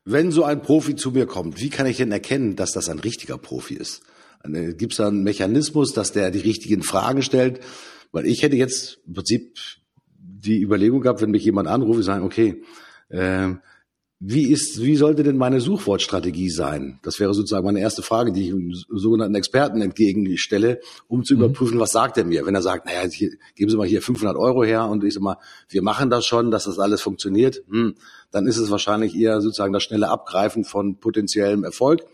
Wenn 0.06 0.32
so 0.32 0.44
ein 0.44 0.62
Profi 0.62 0.96
zu 0.96 1.12
mir 1.12 1.26
kommt, 1.26 1.60
wie 1.60 1.70
kann 1.70 1.88
ich 1.88 1.98
denn 1.98 2.12
erkennen, 2.12 2.56
dass 2.56 2.72
das 2.72 2.88
ein 2.90 3.00
richtiger 3.00 3.38
Profi 3.38 3.74
ist? 3.74 4.04
Gibt 4.46 4.94
es 4.94 4.98
da 4.98 5.08
einen 5.08 5.24
Mechanismus, 5.24 5.94
dass 5.94 6.12
der 6.12 6.30
die 6.30 6.40
richtigen 6.40 6.84
Fragen 6.84 7.22
stellt? 7.22 7.62
Weil 8.12 8.26
ich 8.26 8.44
hätte 8.44 8.56
jetzt 8.56 9.00
im 9.08 9.14
Prinzip 9.14 9.58
die 10.18 10.62
Überlegung 10.62 11.02
gehabt, 11.02 11.22
wenn 11.22 11.32
mich 11.32 11.46
jemand 11.46 11.68
anruft, 11.68 12.00
ich 12.00 12.06
sagen, 12.06 12.26
okay, 12.26 12.62
äh, 13.10 13.54
wie 14.26 14.46
ist, 14.54 14.82
wie 14.82 14.96
sollte 14.96 15.22
denn 15.24 15.36
meine 15.36 15.60
Suchwortstrategie 15.60 16.50
sein? 16.50 16.98
Das 17.04 17.20
wäre 17.20 17.34
sozusagen 17.34 17.66
meine 17.66 17.82
erste 17.82 18.02
Frage, 18.02 18.32
die 18.32 18.48
ich 18.48 18.54
einem 18.54 18.74
sogenannten 18.74 19.36
Experten 19.36 19.82
entgegenstelle, 19.82 20.80
um 21.10 21.26
zu 21.26 21.34
mhm. 21.34 21.42
überprüfen, 21.42 21.78
was 21.78 21.92
sagt 21.92 22.18
er 22.18 22.24
mir? 22.24 22.46
Wenn 22.46 22.56
er 22.56 22.62
sagt, 22.62 22.86
naja, 22.86 23.02
hier, 23.10 23.32
geben 23.56 23.70
Sie 23.70 23.76
mal 23.76 23.86
hier 23.86 24.02
500 24.02 24.38
Euro 24.38 24.64
her 24.64 24.86
und 24.86 25.04
ich 25.04 25.14
sag 25.16 25.24
mal, 25.24 25.40
wir 25.68 25.82
machen 25.82 26.10
das 26.10 26.26
schon, 26.26 26.52
dass 26.52 26.64
das 26.64 26.80
alles 26.80 27.02
funktioniert, 27.02 27.64
hm, 27.70 27.96
dann 28.32 28.48
ist 28.48 28.56
es 28.56 28.72
wahrscheinlich 28.72 29.14
eher 29.14 29.42
sozusagen 29.42 29.74
das 29.74 29.84
schnelle 29.84 30.08
Abgreifen 30.08 30.64
von 30.64 31.02
potenziellem 31.02 31.66
Erfolg. 31.66 32.06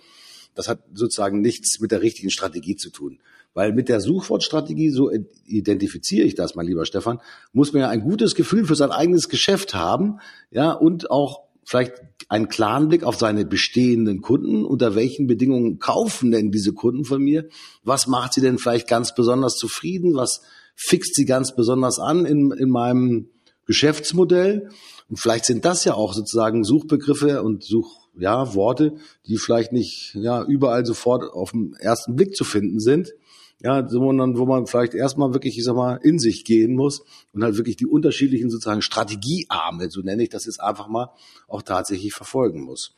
Das 0.56 0.68
hat 0.68 0.80
sozusagen 0.92 1.42
nichts 1.42 1.80
mit 1.80 1.92
der 1.92 2.02
richtigen 2.02 2.32
Strategie 2.32 2.76
zu 2.76 2.90
tun. 2.90 3.20
Weil 3.54 3.72
mit 3.72 3.88
der 3.88 4.02
Suchwortstrategie, 4.02 4.90
so 4.90 5.12
identifiziere 5.46 6.26
ich 6.26 6.34
das, 6.34 6.56
mein 6.56 6.66
lieber 6.66 6.88
Stefan, 6.88 7.20
muss 7.54 7.72
man 7.72 7.84
ja 7.84 7.90
ein 7.90 8.02
gutes 8.02 8.34
Gefühl 8.34 8.66
für 8.66 8.76
sein 8.76 8.92
eigenes 8.92 9.30
Geschäft 9.30 9.76
haben, 9.76 10.20
ja, 10.50 10.72
und 10.72 11.12
auch 11.12 11.49
vielleicht 11.70 12.02
einen 12.30 12.50
klaren 12.50 12.88
Blick 12.88 13.04
auf 13.04 13.16
seine 13.16 13.46
bestehenden 13.46 14.22
Kunden. 14.22 14.66
Unter 14.66 14.96
welchen 14.96 15.28
Bedingungen 15.28 15.78
kaufen 15.78 16.32
denn 16.32 16.50
diese 16.50 16.74
Kunden 16.74 17.06
von 17.06 17.22
mir? 17.22 17.48
Was 17.84 18.08
macht 18.08 18.34
sie 18.34 18.42
denn 18.42 18.58
vielleicht 18.58 18.88
ganz 18.88 19.14
besonders 19.14 19.56
zufrieden? 19.56 20.16
Was 20.16 20.42
fixt 20.76 21.14
sie 21.14 21.26
ganz 21.26 21.56
besonders 21.56 22.00
an 22.00 22.26
in, 22.26 22.52
in 22.52 22.70
meinem 22.70 23.30
Geschäftsmodell? 23.68 24.70
Und 25.10 25.20
vielleicht 25.20 25.46
sind 25.46 25.64
das 25.64 25.86
ja 25.86 25.94
auch 25.94 26.14
sozusagen 26.14 26.64
Suchbegriffe 26.64 27.44
und 27.44 27.64
Such, 27.64 28.10
ja, 28.18 28.56
Worte, 28.56 28.96
die 29.28 29.38
vielleicht 29.38 29.72
nicht, 29.72 30.16
ja, 30.16 30.44
überall 30.44 30.88
sofort 30.88 31.24
auf 31.32 31.52
den 31.52 31.76
ersten 31.80 32.16
Blick 32.16 32.36
zu 32.36 32.46
finden 32.46 32.80
sind 32.80 33.14
ja, 33.62 33.88
sondern 33.88 34.38
wo 34.38 34.46
man 34.46 34.68
vielleicht 34.68 34.94
erstmal 34.94 35.34
wirklich, 35.34 35.58
ich 35.58 35.64
sag 35.64 35.76
mal, 35.76 36.00
in 36.02 36.18
sich 36.18 36.46
gehen 36.46 36.76
muss 36.76 37.04
und 37.34 37.44
halt 37.44 37.58
wirklich 37.58 37.76
die 37.76 37.88
unterschiedlichen 37.88 38.50
sozusagen 38.50 38.82
Strategiearme, 38.82 39.90
so 39.90 40.02
nenne 40.02 40.24
ich 40.24 40.30
das 40.30 40.46
jetzt 40.46 40.62
einfach 40.62 40.88
mal, 40.88 41.10
auch 41.48 41.62
tatsächlich 41.62 42.14
verfolgen 42.14 42.62
muss. 42.62 42.96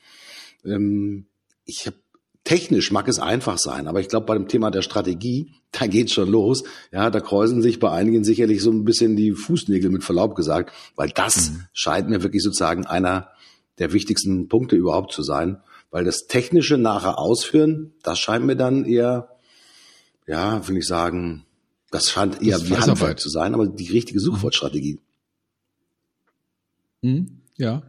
Ähm, 0.64 1.26
ich 1.66 1.88
habe 1.88 1.98
technisch 2.44 2.92
mag 2.92 3.08
es 3.08 3.20
einfach 3.20 3.58
sein, 3.58 3.88
aber 3.88 4.02
ich 4.02 4.08
glaube, 4.08 4.26
bei 4.26 4.34
dem 4.36 4.48
Thema 4.48 4.72
der 4.72 4.82
Strategie, 4.82 5.54
da 5.72 5.88
geht's 5.88 6.14
schon 6.14 6.30
los. 6.30 6.64
Ja, 6.92 7.10
da 7.10 7.20
kräuseln 7.20 7.62
sich 7.62 7.80
bei 7.80 7.92
einigen 7.92 8.24
sicherlich 8.24 8.62
so 8.62 8.72
ein 8.72 8.84
bisschen 8.84 9.16
die 9.16 9.32
Fußnägel 9.32 9.90
mit 9.90 10.04
Verlaub 10.04 10.36
gesagt, 10.36 10.74
weil 10.96 11.10
das 11.10 11.52
mhm. 11.52 11.66
scheint 11.74 12.10
mir 12.10 12.24
wirklich 12.24 12.44
sozusagen 12.44 12.86
einer 12.86 13.30
der 13.80 13.94
wichtigsten 13.94 14.48
Punkte 14.48 14.76
überhaupt 14.76 15.12
zu 15.12 15.24
sein, 15.24 15.58
weil 15.90 16.04
das 16.04 16.28
technische 16.28 16.78
nachher 16.78 17.18
ausführen, 17.18 17.94
das 18.04 18.20
scheint 18.20 18.46
mir 18.46 18.56
dann 18.56 18.86
eher 18.86 19.31
ja, 20.28 20.68
will 20.68 20.78
ich 20.78 20.86
sagen, 20.86 21.46
das 21.92 22.10
scheint 22.10 22.42
eher 22.42 22.58
das 22.58 22.70
wie 22.70 22.78
Handwerk 22.78 23.20
zu 23.20 23.30
sein, 23.30 23.54
aber 23.54 23.68
die 23.68 23.90
richtige 23.90 24.20
Suchwortstrategie. 24.20 25.00
Mhm, 27.02 27.42
ja. 27.58 27.84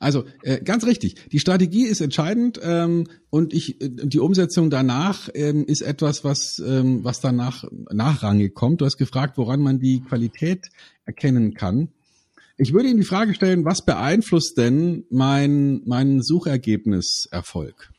Also 0.00 0.24
äh, 0.42 0.60
ganz 0.62 0.84
richtig. 0.84 1.14
Die 1.30 1.38
Strategie 1.38 1.86
ist 1.86 2.00
entscheidend 2.00 2.60
ähm, 2.62 3.06
und 3.30 3.54
ich 3.54 3.80
äh, 3.80 3.88
die 3.88 4.18
Umsetzung 4.18 4.68
danach 4.68 5.30
ähm, 5.32 5.64
ist 5.64 5.80
etwas, 5.80 6.24
was 6.24 6.58
ähm, 6.58 7.04
was 7.04 7.20
danach 7.20 7.64
nachrangig 7.90 8.54
kommt. 8.54 8.80
Du 8.80 8.84
hast 8.84 8.98
gefragt, 8.98 9.38
woran 9.38 9.60
man 9.60 9.78
die 9.78 10.00
Qualität 10.00 10.66
erkennen 11.06 11.54
kann. 11.54 11.88
Ich 12.58 12.74
würde 12.74 12.88
Ihnen 12.88 12.98
die 12.98 13.06
Frage 13.06 13.34
stellen, 13.34 13.64
was 13.64 13.84
beeinflusst 13.84 14.58
denn 14.58 15.04
mein 15.10 15.80
mein 15.86 16.20
Suchergebniserfolg? 16.20 17.90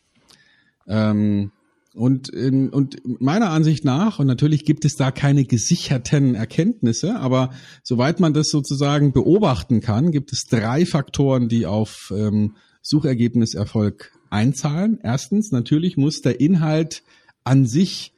Ähm, 0.88 1.52
und, 1.96 2.32
ähm, 2.34 2.70
und 2.72 2.98
meiner 3.22 3.50
Ansicht 3.50 3.86
nach, 3.86 4.20
und 4.20 4.28
natürlich 4.28 4.66
gibt 4.66 4.84
es 4.86 4.96
da 4.96 5.12
keine 5.12 5.46
gesicherten 5.46 6.36
Erkenntnisse, 6.36 7.16
aber 7.16 7.52
soweit 7.84 8.20
man 8.20 8.34
das 8.34 8.50
sozusagen 8.50 9.14
beobachten 9.14 9.80
kann, 9.80 10.12
gibt 10.12 10.34
es 10.34 10.44
drei 10.50 10.86
Faktoren, 10.86 11.48
die 11.48 11.66
auf 11.66 12.14
ähm, 12.16 12.56
Suchergebniserfolg 12.82 14.12
einzahlen. 14.30 15.00
Erstens, 15.02 15.52
natürlich 15.52 15.96
muss 15.96 16.22
der 16.22 16.40
Inhalt 16.42 17.04
an 17.46 17.66
sich 17.66 18.14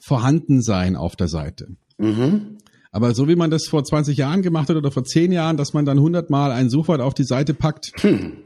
vorhanden 0.00 0.60
sein 0.60 0.96
auf 0.96 1.14
der 1.14 1.28
Seite. 1.28 1.76
Mhm. 1.98 2.58
Aber 2.90 3.14
so 3.14 3.28
wie 3.28 3.36
man 3.36 3.50
das 3.50 3.68
vor 3.68 3.84
20 3.84 4.16
Jahren 4.16 4.42
gemacht 4.42 4.68
hat 4.68 4.76
oder 4.76 4.90
vor 4.90 5.04
10 5.04 5.30
Jahren, 5.30 5.56
dass 5.56 5.72
man 5.72 5.84
dann 5.84 5.98
100 5.98 6.30
Mal 6.30 6.50
ein 6.50 6.68
Suchwort 6.68 7.00
auf 7.00 7.14
die 7.14 7.24
Seite 7.24 7.54
packt, 7.54 7.92
hm. 8.02 8.38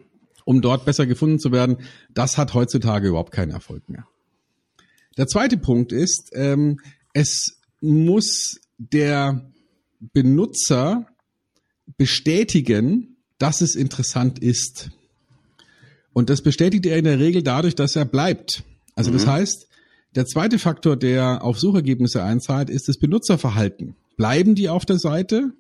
um 0.44 0.60
dort 0.60 0.84
besser 0.84 1.06
gefunden 1.06 1.38
zu 1.38 1.50
werden, 1.50 1.78
das 2.12 2.36
hat 2.36 2.52
heutzutage 2.52 3.08
überhaupt 3.08 3.32
keinen 3.32 3.52
Erfolg 3.52 3.88
mehr. 3.88 4.04
Der 5.16 5.26
zweite 5.26 5.56
Punkt 5.56 5.92
ist, 5.92 6.30
ähm, 6.32 6.80
es 7.12 7.60
muss 7.80 8.60
der 8.78 9.50
Benutzer 10.00 11.06
bestätigen, 11.96 13.16
dass 13.38 13.60
es 13.60 13.74
interessant 13.74 14.38
ist. 14.38 14.90
Und 16.12 16.30
das 16.30 16.42
bestätigt 16.42 16.86
er 16.86 16.96
in 16.96 17.04
der 17.04 17.18
Regel 17.18 17.42
dadurch, 17.42 17.74
dass 17.74 17.96
er 17.96 18.04
bleibt. 18.04 18.64
Also 18.94 19.10
mhm. 19.10 19.14
das 19.14 19.26
heißt, 19.26 19.68
der 20.14 20.26
zweite 20.26 20.58
Faktor, 20.58 20.96
der 20.96 21.42
auf 21.42 21.58
Suchergebnisse 21.58 22.22
einzahlt, 22.22 22.70
ist 22.70 22.88
das 22.88 22.98
Benutzerverhalten. 22.98 23.96
Bleiben 24.16 24.54
die 24.54 24.68
auf 24.68 24.84
der 24.84 24.98
Seite? 24.98 25.52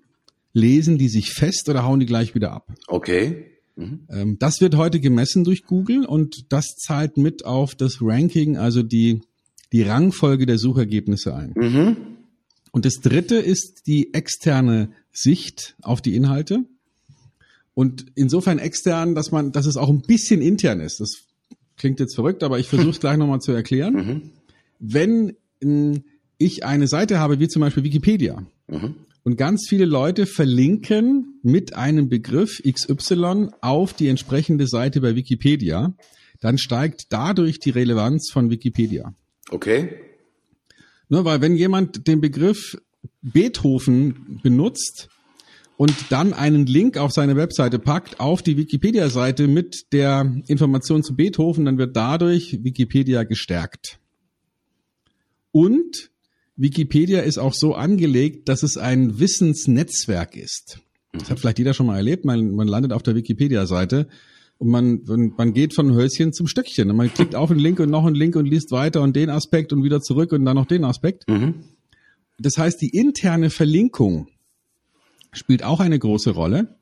Lesen 0.52 0.98
die 0.98 1.08
sich 1.08 1.30
fest 1.30 1.68
oder 1.68 1.82
hauen 1.82 1.98
die 1.98 2.06
gleich 2.06 2.36
wieder 2.36 2.52
ab? 2.52 2.72
Okay. 2.86 3.46
Mhm. 3.74 4.06
Ähm, 4.08 4.36
das 4.38 4.60
wird 4.60 4.76
heute 4.76 5.00
gemessen 5.00 5.42
durch 5.42 5.64
Google 5.64 6.06
und 6.06 6.52
das 6.52 6.76
zahlt 6.76 7.16
mit 7.16 7.44
auf 7.44 7.74
das 7.74 7.98
Ranking, 8.00 8.56
also 8.56 8.84
die 8.84 9.22
die 9.74 9.82
Rangfolge 9.82 10.46
der 10.46 10.56
Suchergebnisse 10.56 11.34
ein. 11.34 11.52
Mhm. 11.56 11.96
Und 12.70 12.84
das 12.84 13.00
dritte 13.02 13.34
ist 13.34 13.88
die 13.88 14.14
externe 14.14 14.90
Sicht 15.12 15.74
auf 15.82 16.00
die 16.00 16.14
Inhalte. 16.14 16.64
Und 17.74 18.06
insofern 18.14 18.60
extern, 18.60 19.16
dass 19.16 19.32
man, 19.32 19.50
dass 19.50 19.66
es 19.66 19.76
auch 19.76 19.88
ein 19.88 20.02
bisschen 20.02 20.42
intern 20.42 20.78
ist. 20.78 21.00
Das 21.00 21.24
klingt 21.76 21.98
jetzt 21.98 22.14
verrückt, 22.14 22.44
aber 22.44 22.60
ich 22.60 22.68
versuche 22.68 22.90
es 22.90 23.00
gleich 23.00 23.16
nochmal 23.16 23.40
zu 23.40 23.50
erklären. 23.50 23.94
Mhm. 23.94 24.22
Wenn 24.78 26.04
ich 26.38 26.64
eine 26.64 26.86
Seite 26.86 27.18
habe, 27.18 27.40
wie 27.40 27.48
zum 27.48 27.58
Beispiel 27.58 27.82
Wikipedia, 27.82 28.46
mhm. 28.68 28.94
und 29.24 29.36
ganz 29.36 29.66
viele 29.68 29.86
Leute 29.86 30.26
verlinken 30.26 31.40
mit 31.42 31.74
einem 31.74 32.08
Begriff 32.08 32.62
XY 32.62 33.48
auf 33.60 33.92
die 33.92 34.06
entsprechende 34.06 34.68
Seite 34.68 35.00
bei 35.00 35.16
Wikipedia, 35.16 35.94
dann 36.40 36.58
steigt 36.58 37.06
dadurch 37.12 37.58
die 37.58 37.70
Relevanz 37.70 38.30
von 38.30 38.50
Wikipedia. 38.50 39.14
Okay. 39.54 39.94
Ne, 41.08 41.24
weil 41.24 41.40
wenn 41.40 41.54
jemand 41.54 42.08
den 42.08 42.20
Begriff 42.20 42.76
Beethoven 43.22 44.40
benutzt 44.42 45.08
und 45.76 45.94
dann 46.10 46.32
einen 46.32 46.66
Link 46.66 46.96
auf 46.96 47.12
seine 47.12 47.36
Webseite 47.36 47.78
packt, 47.78 48.18
auf 48.18 48.42
die 48.42 48.56
Wikipedia-Seite 48.56 49.46
mit 49.46 49.92
der 49.92 50.42
Information 50.48 51.04
zu 51.04 51.14
Beethoven, 51.14 51.66
dann 51.66 51.78
wird 51.78 51.94
dadurch 51.94 52.64
Wikipedia 52.64 53.22
gestärkt. 53.22 54.00
Und 55.52 56.10
Wikipedia 56.56 57.20
ist 57.20 57.38
auch 57.38 57.54
so 57.54 57.74
angelegt, 57.74 58.48
dass 58.48 58.64
es 58.64 58.76
ein 58.76 59.20
Wissensnetzwerk 59.20 60.36
ist. 60.36 60.80
Das 61.12 61.30
hat 61.30 61.38
vielleicht 61.38 61.58
jeder 61.60 61.74
schon 61.74 61.86
mal 61.86 61.96
erlebt. 61.96 62.24
Man, 62.24 62.56
man 62.56 62.66
landet 62.66 62.92
auf 62.92 63.04
der 63.04 63.14
Wikipedia-Seite 63.14 64.08
und 64.58 64.68
man, 64.68 65.32
man 65.36 65.52
geht 65.52 65.74
von 65.74 65.94
Höschen 65.94 66.32
zum 66.32 66.46
Stöckchen. 66.46 66.90
Und 66.90 66.96
man 66.96 67.12
klickt 67.12 67.34
auf 67.34 67.50
einen 67.50 67.60
Link 67.60 67.80
und 67.80 67.90
noch 67.90 68.06
einen 68.06 68.14
Link 68.14 68.36
und 68.36 68.46
liest 68.46 68.70
weiter 68.70 69.02
und 69.02 69.16
den 69.16 69.30
Aspekt 69.30 69.72
und 69.72 69.82
wieder 69.82 70.00
zurück 70.00 70.32
und 70.32 70.44
dann 70.44 70.56
noch 70.56 70.66
den 70.66 70.84
Aspekt. 70.84 71.28
Mhm. 71.28 71.64
Das 72.38 72.58
heißt, 72.58 72.80
die 72.80 72.90
interne 72.90 73.50
Verlinkung 73.50 74.28
spielt 75.32 75.64
auch 75.64 75.80
eine 75.80 75.98
große 75.98 76.30
Rolle. 76.30 76.76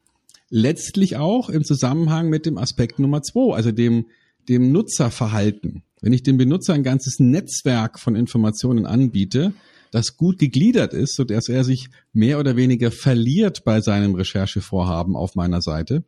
Letztlich 0.49 1.17
auch 1.17 1.49
im 1.49 1.65
Zusammenhang 1.65 2.29
mit 2.29 2.45
dem 2.45 2.59
Aspekt 2.59 2.99
Nummer 2.99 3.23
zwei, 3.23 3.55
also 3.55 3.73
dem, 3.73 4.07
dem 4.49 4.71
Nutzerverhalten. 4.71 5.83
Wenn 6.03 6.13
ich 6.13 6.23
dem 6.23 6.37
Benutzer 6.37 6.75
ein 6.75 6.83
ganzes 6.83 7.21
Netzwerk 7.21 7.99
von 7.99 8.17
Informationen 8.17 8.87
anbiete, 8.87 9.55
das 9.93 10.17
gut 10.17 10.39
gegliedert 10.39 10.95
ist, 10.95 11.17
so 11.17 11.25
dass 11.25 11.49
er 11.49 11.65
sich 11.65 11.89
mehr 12.13 12.39
oder 12.39 12.57
weniger 12.57 12.91
verliert 12.91 13.65
bei 13.65 13.81
seinem 13.81 14.15
Recherchevorhaben 14.15 15.17
auf 15.17 15.37
meiner 15.37 15.63
Seite, 15.63 16.05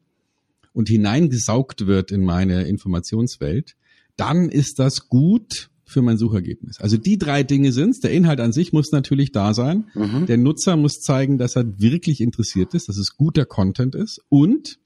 und 0.74 0.88
hineingesaugt 0.88 1.87
wird 1.87 2.12
in 2.12 2.22
meine 2.24 2.64
Informationswelt, 2.64 3.76
dann 4.16 4.50
ist 4.50 4.78
das 4.78 5.08
gut 5.08 5.70
für 5.87 6.02
mein 6.02 6.18
Suchergebnis. 6.18 6.80
Also 6.80 6.96
die 6.96 7.18
drei 7.18 7.42
Dinge 7.42 7.72
sind's. 7.72 8.00
Der 8.00 8.10
Inhalt 8.10 8.40
an 8.40 8.52
sich 8.52 8.72
muss 8.72 8.90
natürlich 8.90 9.32
da 9.32 9.54
sein. 9.54 9.84
Mhm. 9.94 10.26
Der 10.26 10.37
Nutzer 10.37 10.76
muss 10.76 11.00
zeigen, 11.00 11.38
dass 11.38 11.56
er 11.56 11.78
wirklich 11.78 12.20
interessiert 12.20 12.74
ist, 12.74 12.88
dass 12.88 12.98
es 12.98 13.16
guter 13.16 13.44
Content 13.44 13.94
ist. 13.94 14.20
Und 14.28 14.78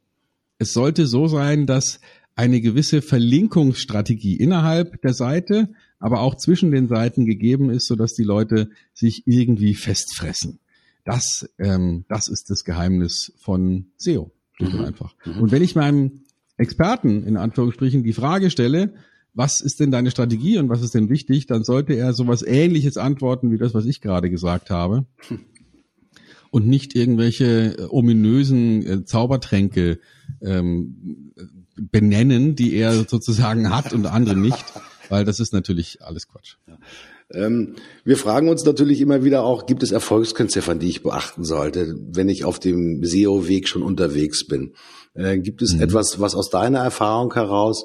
es 0.59 0.73
sollte 0.73 1.07
so 1.07 1.27
sein, 1.27 1.67
dass 1.67 2.01
eine 2.35 2.61
gewisse 2.61 3.03
Verlinkungsstrategie 3.03 4.37
innerhalb 4.37 5.01
der 5.03 5.15
Seite, 5.15 5.71
aber 5.99 6.21
auch 6.21 6.37
zwischen 6.37 6.71
den 6.71 6.89
Seiten 6.89 7.27
gegeben 7.27 7.71
ist, 7.71 7.87
sodass 7.87 8.13
die 8.13 8.25
Leute 8.25 8.71
sich 8.93 9.23
irgendwie 9.27 9.75
festfressen. 9.75 10.61
Das, 11.05 11.49
ähm, 11.59 12.05
das 12.09 12.29
ist 12.29 12.51
das 12.51 12.65
Geheimnis 12.65 13.33
von 13.39 13.87
SEO. 13.97 14.31
Schlicht 14.59 14.75
mhm. 14.75 14.81
und 14.81 14.87
einfach. 14.87 15.15
Mhm. 15.25 15.43
Und 15.43 15.53
wenn 15.53 15.63
ich 15.63 15.75
meinem 15.75 16.23
Experten 16.57 17.25
in 17.25 17.37
Anführungsstrichen 17.37 18.03
die 18.03 18.13
Frage 18.13 18.51
stelle, 18.51 18.95
was 19.35 19.61
ist 19.61 19.79
denn 19.79 19.91
deine 19.91 20.11
Strategie 20.11 20.59
und 20.59 20.69
was 20.69 20.83
ist 20.83 20.95
denn 20.95 21.09
wichtig, 21.09 21.47
dann 21.47 21.63
sollte 21.63 21.95
er 21.95 22.13
sowas 22.13 22.43
ähnliches 22.43 22.97
antworten 22.97 23.53
wie 23.53 23.59
das, 23.59 23.75
was 23.75 23.87
ich 23.87 24.01
gerade 24.01 24.31
gesagt 24.31 24.71
habe. 24.71 25.07
Hm. 25.29 25.41
Und 26.51 26.67
nicht 26.67 26.95
irgendwelche 26.95 27.79
äh, 27.79 27.87
ominösen 27.91 28.87
äh, 28.87 29.05
Zaubertränke 29.05 30.01
ähm, 30.41 31.33
benennen, 31.77 32.57
die 32.57 32.75
er 32.75 33.05
sozusagen 33.05 33.71
hat 33.71 33.93
und 33.93 34.07
andere 34.07 34.37
nicht, 34.37 34.65
weil 35.11 35.25
das 35.25 35.41
ist 35.41 35.53
natürlich 35.53 36.03
alles 36.03 36.27
Quatsch. 36.27 36.57
Ähm, 37.33 37.77
wir 38.05 38.17
fragen 38.17 38.49
uns 38.49 38.65
natürlich 38.65 39.01
immer 39.01 39.23
wieder 39.23 39.45
auch, 39.45 39.67
gibt 39.67 39.83
es 39.83 39.93
Erfolgskennziffern, 39.93 40.79
die 40.79 40.89
ich 40.89 41.03
beachten 41.03 41.45
sollte, 41.45 41.95
wenn 42.11 42.29
ich 42.29 42.45
auf 42.45 42.59
dem 42.59 43.05
SEO-Weg 43.05 43.69
schon 43.69 43.83
unterwegs 43.83 44.47
bin? 44.47 44.75
Äh, 45.15 45.39
gibt 45.39 45.63
es 45.63 45.75
mhm. 45.75 45.83
etwas, 45.83 46.21
was 46.21 46.35
aus 46.35 46.49
deiner 46.51 46.81
Erfahrung 46.81 47.35
heraus 47.35 47.85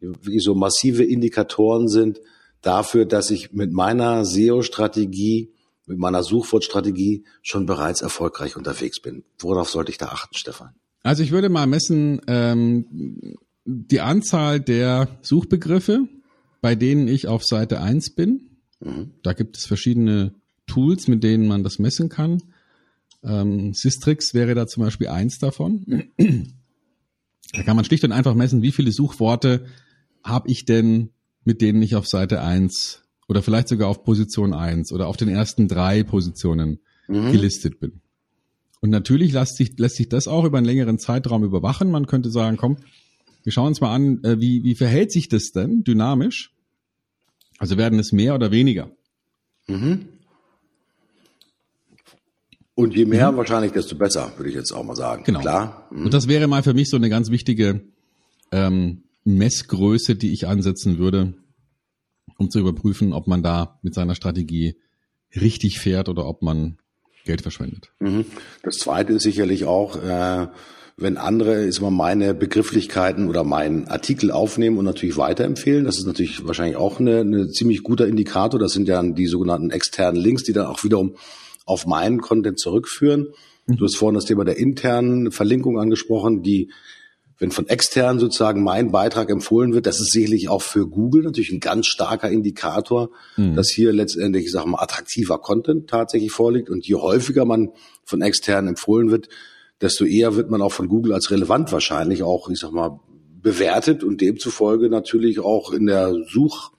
wirklich 0.00 0.42
so 0.42 0.54
massive 0.54 1.04
Indikatoren 1.04 1.88
sind 1.88 2.20
dafür, 2.62 3.06
dass 3.06 3.30
ich 3.30 3.52
mit 3.52 3.72
meiner 3.72 4.24
SEO-Strategie, 4.24 5.52
mit 5.86 5.98
meiner 5.98 6.22
Suchwortstrategie 6.22 7.24
schon 7.42 7.66
bereits 7.66 8.02
erfolgreich 8.02 8.56
unterwegs 8.56 9.00
bin? 9.00 9.24
Worauf 9.38 9.70
sollte 9.70 9.90
ich 9.90 9.98
da 9.98 10.06
achten, 10.06 10.34
Stefan? 10.36 10.74
Also 11.02 11.22
ich 11.22 11.30
würde 11.30 11.48
mal 11.48 11.66
messen 11.66 12.20
ähm, 12.26 13.36
die 13.64 14.00
Anzahl 14.00 14.60
der 14.60 15.08
Suchbegriffe, 15.22 16.08
bei 16.60 16.74
denen 16.74 17.08
ich 17.08 17.28
auf 17.28 17.44
Seite 17.44 17.80
1 17.80 18.14
bin. 18.14 18.45
Mhm. 18.80 19.12
Da 19.22 19.32
gibt 19.32 19.56
es 19.56 19.66
verschiedene 19.66 20.34
Tools, 20.66 21.08
mit 21.08 21.22
denen 21.22 21.46
man 21.46 21.62
das 21.62 21.78
messen 21.78 22.08
kann. 22.08 22.42
Ähm, 23.22 23.74
Systrix 23.74 24.34
wäre 24.34 24.54
da 24.54 24.66
zum 24.66 24.84
Beispiel 24.84 25.08
eins 25.08 25.38
davon. 25.38 26.04
Da 27.52 27.62
kann 27.62 27.76
man 27.76 27.84
schlicht 27.84 28.04
und 28.04 28.12
einfach 28.12 28.34
messen, 28.34 28.62
wie 28.62 28.72
viele 28.72 28.92
Suchworte 28.92 29.66
habe 30.22 30.50
ich 30.50 30.64
denn, 30.64 31.10
mit 31.44 31.60
denen 31.60 31.80
ich 31.80 31.94
auf 31.94 32.06
Seite 32.06 32.42
1 32.42 33.04
oder 33.28 33.42
vielleicht 33.42 33.68
sogar 33.68 33.88
auf 33.88 34.04
Position 34.04 34.52
1 34.52 34.92
oder 34.92 35.06
auf 35.06 35.16
den 35.16 35.28
ersten 35.28 35.68
drei 35.68 36.02
Positionen 36.02 36.80
mhm. 37.08 37.32
gelistet 37.32 37.78
bin. 37.80 38.00
Und 38.80 38.90
natürlich 38.90 39.32
lässt 39.32 39.56
sich, 39.56 39.78
lässt 39.78 39.96
sich 39.96 40.08
das 40.08 40.28
auch 40.28 40.44
über 40.44 40.58
einen 40.58 40.66
längeren 40.66 40.98
Zeitraum 40.98 41.44
überwachen. 41.44 41.90
Man 41.90 42.06
könnte 42.06 42.30
sagen, 42.30 42.56
komm, 42.56 42.76
wir 43.42 43.52
schauen 43.52 43.68
uns 43.68 43.80
mal 43.80 43.94
an, 43.94 44.22
äh, 44.24 44.40
wie, 44.40 44.64
wie 44.64 44.74
verhält 44.74 45.12
sich 45.12 45.28
das 45.28 45.52
denn 45.52 45.84
dynamisch? 45.84 46.52
Also 47.58 47.76
werden 47.76 47.98
es 47.98 48.12
mehr 48.12 48.34
oder 48.34 48.50
weniger? 48.50 48.90
Mhm. 49.66 50.08
Und 52.74 52.94
je 52.94 53.06
mehr 53.06 53.32
mhm. 53.32 53.38
wahrscheinlich, 53.38 53.72
desto 53.72 53.96
besser, 53.96 54.32
würde 54.36 54.50
ich 54.50 54.54
jetzt 54.54 54.70
auch 54.72 54.84
mal 54.84 54.94
sagen. 54.94 55.24
Genau. 55.24 55.40
Klar. 55.40 55.88
Mhm. 55.90 56.04
Und 56.06 56.14
das 56.14 56.28
wäre 56.28 56.46
mal 56.46 56.62
für 56.62 56.74
mich 56.74 56.90
so 56.90 56.96
eine 56.96 57.08
ganz 57.08 57.30
wichtige 57.30 57.80
ähm, 58.52 59.04
Messgröße, 59.24 60.14
die 60.14 60.32
ich 60.32 60.46
ansetzen 60.46 60.98
würde, 60.98 61.34
um 62.36 62.50
zu 62.50 62.60
überprüfen, 62.60 63.12
ob 63.12 63.26
man 63.26 63.42
da 63.42 63.78
mit 63.82 63.94
seiner 63.94 64.14
Strategie 64.14 64.76
richtig 65.34 65.80
fährt 65.80 66.08
oder 66.08 66.26
ob 66.26 66.42
man 66.42 66.76
Geld 67.24 67.40
verschwendet. 67.40 67.90
Mhm. 67.98 68.26
Das 68.62 68.76
Zweite 68.76 69.14
ist 69.14 69.22
sicherlich 69.22 69.64
auch, 69.64 69.96
äh, 69.96 70.48
wenn 70.98 71.18
andere 71.18 71.64
ist 71.64 71.80
mal 71.82 71.90
meine 71.90 72.32
Begrifflichkeiten 72.32 73.28
oder 73.28 73.44
meinen 73.44 73.86
Artikel 73.86 74.30
aufnehmen 74.30 74.78
und 74.78 74.86
natürlich 74.86 75.18
weiterempfehlen. 75.18 75.84
Das 75.84 75.98
ist 75.98 76.06
natürlich 76.06 76.46
wahrscheinlich 76.46 76.76
auch 76.76 77.00
eine, 77.00 77.20
eine 77.20 77.48
ziemlich 77.50 77.82
guter 77.82 78.06
Indikator. 78.06 78.58
Das 78.58 78.72
sind 78.72 78.88
ja 78.88 79.02
die 79.02 79.26
sogenannten 79.26 79.70
externen 79.70 80.20
Links, 80.20 80.44
die 80.44 80.54
dann 80.54 80.66
auch 80.66 80.84
wiederum 80.84 81.16
auf 81.66 81.84
meinen 81.86 82.20
Content 82.20 82.58
zurückführen. 82.58 83.28
Du 83.66 83.84
hast 83.84 83.96
vorhin 83.96 84.14
das 84.14 84.26
Thema 84.26 84.44
der 84.44 84.58
internen 84.58 85.32
Verlinkung 85.32 85.78
angesprochen, 85.78 86.42
die 86.42 86.70
wenn 87.38 87.50
von 87.50 87.68
extern 87.68 88.18
sozusagen 88.18 88.62
mein 88.62 88.92
Beitrag 88.92 89.28
empfohlen 89.28 89.74
wird, 89.74 89.84
das 89.84 90.00
ist 90.00 90.12
sicherlich 90.12 90.48
auch 90.48 90.62
für 90.62 90.88
Google 90.88 91.22
natürlich 91.22 91.52
ein 91.52 91.60
ganz 91.60 91.86
starker 91.86 92.30
Indikator, 92.30 93.10
mhm. 93.36 93.54
dass 93.54 93.68
hier 93.68 93.92
letztendlich, 93.92 94.46
ich 94.46 94.52
sag 94.52 94.64
mal, 94.64 94.82
attraktiver 94.82 95.38
Content 95.38 95.90
tatsächlich 95.90 96.32
vorliegt. 96.32 96.70
Und 96.70 96.86
je 96.86 96.94
häufiger 96.94 97.44
man 97.44 97.72
von 98.04 98.22
extern 98.22 98.68
empfohlen 98.68 99.10
wird, 99.10 99.28
desto 99.80 100.04
eher 100.04 100.36
wird 100.36 100.50
man 100.50 100.62
auch 100.62 100.72
von 100.72 100.88
Google 100.88 101.12
als 101.12 101.30
relevant 101.30 101.72
wahrscheinlich 101.72 102.22
auch, 102.22 102.48
ich 102.48 102.58
sag 102.58 102.72
mal, 102.72 103.00
bewertet 103.42 104.02
und 104.02 104.20
demzufolge 104.20 104.88
natürlich 104.88 105.38
auch 105.38 105.72
in 105.72 105.86
der 105.86 106.14
Such 106.28 106.72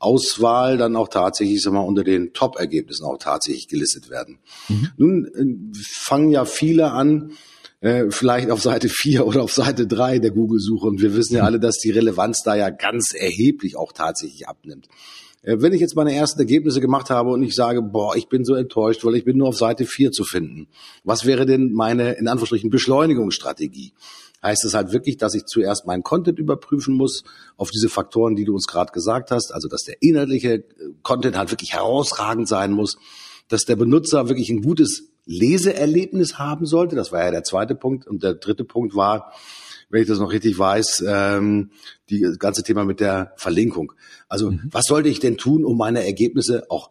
Auswahl 0.00 0.78
dann 0.78 0.96
auch 0.96 1.08
tatsächlich, 1.08 1.62
sag 1.62 1.74
mal, 1.74 1.80
unter 1.80 2.02
den 2.02 2.32
Top-Ergebnissen 2.32 3.04
auch 3.04 3.18
tatsächlich 3.18 3.68
gelistet 3.68 4.08
werden. 4.08 4.38
Mhm. 4.68 4.88
Nun 4.96 5.26
äh, 5.26 5.78
fangen 5.84 6.30
ja 6.30 6.46
viele 6.46 6.92
an, 6.92 7.32
äh, 7.80 8.06
vielleicht 8.08 8.50
auf 8.50 8.62
Seite 8.62 8.88
4 8.90 9.26
oder 9.26 9.42
auf 9.42 9.52
Seite 9.52 9.86
3 9.86 10.18
der 10.18 10.30
Google-Suche. 10.30 10.86
Und 10.86 11.02
wir 11.02 11.14
wissen 11.14 11.36
ja 11.36 11.44
alle, 11.44 11.60
dass 11.60 11.76
die 11.76 11.90
Relevanz 11.90 12.42
da 12.42 12.54
ja 12.54 12.70
ganz 12.70 13.12
erheblich 13.14 13.76
auch 13.76 13.92
tatsächlich 13.92 14.48
abnimmt. 14.48 14.88
Äh, 15.42 15.56
wenn 15.60 15.72
ich 15.72 15.80
jetzt 15.80 15.96
meine 15.96 16.14
ersten 16.14 16.40
Ergebnisse 16.40 16.80
gemacht 16.80 17.10
habe 17.10 17.30
und 17.30 17.42
ich 17.42 17.54
sage, 17.54 17.82
boah, 17.82 18.16
ich 18.16 18.28
bin 18.28 18.44
so 18.44 18.54
enttäuscht, 18.54 19.04
weil 19.04 19.16
ich 19.16 19.24
bin 19.24 19.36
nur 19.36 19.48
auf 19.48 19.56
Seite 19.56 19.86
4 19.86 20.12
zu 20.12 20.24
finden. 20.24 20.68
Was 21.04 21.24
wäre 21.24 21.46
denn 21.46 21.72
meine, 21.72 22.12
in 22.12 22.28
Anführungsstrichen, 22.28 22.70
Beschleunigungsstrategie? 22.70 23.92
heißt 24.42 24.64
es 24.64 24.74
halt 24.74 24.92
wirklich, 24.92 25.16
dass 25.16 25.34
ich 25.34 25.44
zuerst 25.44 25.86
meinen 25.86 26.02
Content 26.02 26.38
überprüfen 26.38 26.94
muss 26.94 27.24
auf 27.56 27.70
diese 27.70 27.88
Faktoren, 27.88 28.36
die 28.36 28.44
du 28.44 28.54
uns 28.54 28.66
gerade 28.66 28.92
gesagt 28.92 29.30
hast. 29.30 29.52
Also, 29.52 29.68
dass 29.68 29.82
der 29.82 29.96
inhaltliche 30.00 30.54
äh, 30.54 30.64
Content 31.02 31.36
halt 31.36 31.50
wirklich 31.50 31.74
herausragend 31.74 32.48
sein 32.48 32.72
muss, 32.72 32.96
dass 33.48 33.64
der 33.64 33.76
Benutzer 33.76 34.28
wirklich 34.28 34.50
ein 34.50 34.62
gutes 34.62 35.10
Leseerlebnis 35.26 36.38
haben 36.38 36.66
sollte. 36.66 36.96
Das 36.96 37.12
war 37.12 37.24
ja 37.24 37.30
der 37.30 37.44
zweite 37.44 37.74
Punkt. 37.74 38.06
Und 38.06 38.22
der 38.22 38.34
dritte 38.34 38.64
Punkt 38.64 38.94
war, 38.94 39.32
wenn 39.90 40.02
ich 40.02 40.08
das 40.08 40.20
noch 40.20 40.32
richtig 40.32 40.58
weiß, 40.58 41.04
ähm, 41.06 41.70
die 42.08 42.20
ganze 42.38 42.62
Thema 42.62 42.84
mit 42.84 43.00
der 43.00 43.32
Verlinkung. 43.36 43.92
Also, 44.28 44.52
mhm. 44.52 44.68
was 44.70 44.84
sollte 44.86 45.08
ich 45.08 45.20
denn 45.20 45.36
tun, 45.36 45.64
um 45.64 45.76
meine 45.76 46.04
Ergebnisse 46.04 46.70
auch 46.70 46.90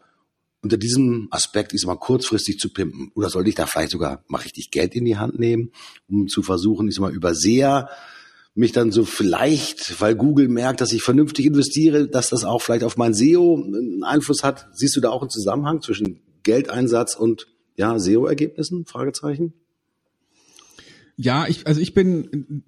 unter 0.62 0.78
diesem 0.78 1.30
Aspekt 1.32 1.74
ist 1.74 1.86
mal 1.86 1.96
kurzfristig 1.96 2.60
zu 2.60 2.72
pimpen? 2.72 3.12
Oder 3.16 3.30
sollte 3.30 3.50
ich 3.50 3.56
da 3.56 3.66
vielleicht 3.66 3.92
sogar 3.92 4.24
mal 4.28 4.40
richtig 4.40 4.72
Geld 4.72 4.94
in 4.94 5.06
die 5.06 5.18
Hand 5.18 5.40
nehmen, 5.40 5.72
um 6.10 6.28
zu 6.28 6.44
versuchen, 6.44 6.88
ich 6.90 6.96
sag 6.96 7.02
mal, 7.02 7.14
über 7.14 7.34
sehr 7.34 7.90
mich 8.56 8.74
dann 8.74 8.92
so 8.92 9.06
vielleicht, 9.06 10.02
weil 10.02 10.16
Google 10.16 10.50
merkt, 10.50 10.82
dass 10.82 10.92
ich 10.92 11.02
vernünftig 11.02 11.46
investiere, 11.46 12.08
dass 12.08 12.30
das 12.30 12.44
auch 12.44 12.62
vielleicht 12.62 12.84
auf 12.84 12.98
mein 12.98 13.14
SEO 13.14 13.56
einen 13.56 14.04
Einfluss 14.04 14.44
hat. 14.44 14.68
Siehst 14.74 14.98
du 14.98 15.02
da 15.02 15.12
auch 15.12 15.22
einen 15.22 15.30
Zusammenhang 15.30 15.82
zwischen 15.82 16.20
Geldeinsatz 16.44 17.16
und 17.16 17.48
ja, 17.78 17.98
SEO-Ergebnissen? 17.98 18.86
Fragezeichen. 18.86 19.54
Ja, 21.22 21.48
ich, 21.50 21.68
also 21.68 21.82
ich 21.82 21.94
bin, 21.94 22.64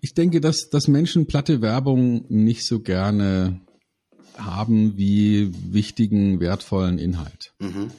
ich 0.00 0.14
denke, 0.14 0.40
dass, 0.40 0.68
dass 0.68 0.88
Menschen 0.88 1.26
platte 1.26 1.62
Werbung 1.62 2.24
nicht 2.28 2.66
so 2.66 2.80
gerne 2.80 3.60
haben 4.36 4.96
wie 4.96 5.52
wichtigen, 5.72 6.40
wertvollen 6.40 6.98
Inhalt. 6.98 7.54
Mhm. 7.60 7.92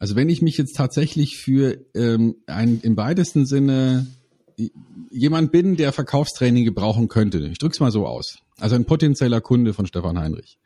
Also 0.00 0.16
wenn 0.16 0.28
ich 0.28 0.42
mich 0.42 0.58
jetzt 0.58 0.74
tatsächlich 0.76 1.38
für 1.38 1.78
ähm, 1.94 2.34
ein 2.46 2.80
im 2.82 2.96
weitesten 2.96 3.46
Sinne 3.46 4.08
jemand 5.12 5.52
bin, 5.52 5.76
der 5.76 5.92
Verkaufstraining 5.92 6.64
gebrauchen 6.64 7.06
könnte, 7.06 7.38
ich 7.46 7.58
drück's 7.58 7.78
mal 7.78 7.92
so 7.92 8.04
aus, 8.04 8.38
also 8.58 8.74
ein 8.74 8.84
potenzieller 8.84 9.40
Kunde 9.40 9.74
von 9.74 9.86
Stefan 9.86 10.18
Heinrich, 10.18 10.58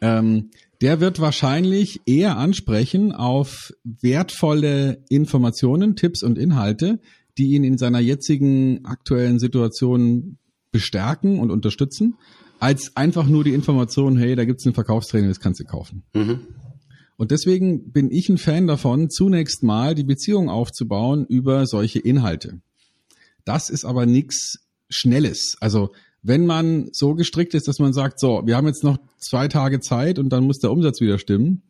ähm, 0.00 0.50
der 0.80 0.98
wird 0.98 1.20
wahrscheinlich 1.20 2.00
eher 2.06 2.38
ansprechen 2.38 3.12
auf 3.12 3.72
wertvolle 3.84 5.04
Informationen, 5.08 5.94
Tipps 5.94 6.24
und 6.24 6.38
Inhalte, 6.38 6.98
die 7.38 7.52
ihn 7.54 7.64
in 7.64 7.78
seiner 7.78 8.00
jetzigen 8.00 8.84
aktuellen 8.84 9.38
Situation 9.38 10.38
bestärken 10.70 11.38
und 11.38 11.50
unterstützen, 11.50 12.16
als 12.58 12.96
einfach 12.96 13.26
nur 13.26 13.44
die 13.44 13.54
Information, 13.54 14.16
hey, 14.16 14.34
da 14.34 14.44
gibt's 14.44 14.66
ein 14.66 14.74
Verkaufstraining, 14.74 15.28
das 15.28 15.40
kannst 15.40 15.60
du 15.60 15.64
kaufen. 15.64 16.02
Mhm. 16.14 16.40
Und 17.16 17.30
deswegen 17.30 17.90
bin 17.90 18.10
ich 18.10 18.28
ein 18.28 18.38
Fan 18.38 18.66
davon, 18.66 19.10
zunächst 19.10 19.62
mal 19.62 19.94
die 19.94 20.04
Beziehung 20.04 20.48
aufzubauen 20.48 21.26
über 21.28 21.66
solche 21.66 21.98
Inhalte. 21.98 22.60
Das 23.44 23.70
ist 23.70 23.84
aber 23.84 24.06
nichts 24.06 24.58
Schnelles. 24.88 25.56
Also 25.60 25.90
wenn 26.22 26.46
man 26.46 26.88
so 26.92 27.14
gestrickt 27.14 27.54
ist, 27.54 27.68
dass 27.68 27.78
man 27.78 27.92
sagt, 27.92 28.20
so, 28.20 28.42
wir 28.44 28.56
haben 28.56 28.66
jetzt 28.66 28.84
noch 28.84 28.98
zwei 29.18 29.48
Tage 29.48 29.80
Zeit 29.80 30.18
und 30.18 30.28
dann 30.30 30.44
muss 30.44 30.58
der 30.58 30.70
Umsatz 30.70 31.00
wieder 31.00 31.18
stimmen, 31.18 31.62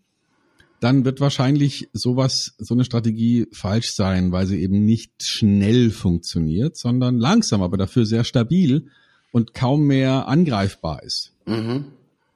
dann 0.80 1.04
wird 1.04 1.20
wahrscheinlich 1.20 1.88
sowas, 1.92 2.54
so 2.58 2.74
eine 2.74 2.84
Strategie 2.84 3.46
falsch 3.52 3.92
sein, 3.94 4.32
weil 4.32 4.46
sie 4.46 4.60
eben 4.60 4.84
nicht 4.84 5.22
schnell 5.22 5.90
funktioniert, 5.90 6.76
sondern 6.76 7.18
langsam, 7.18 7.62
aber 7.62 7.76
dafür 7.76 8.06
sehr 8.06 8.24
stabil 8.24 8.86
und 9.32 9.54
kaum 9.54 9.86
mehr 9.86 10.28
angreifbar 10.28 11.02
ist. 11.02 11.32
Mhm. 11.46 11.86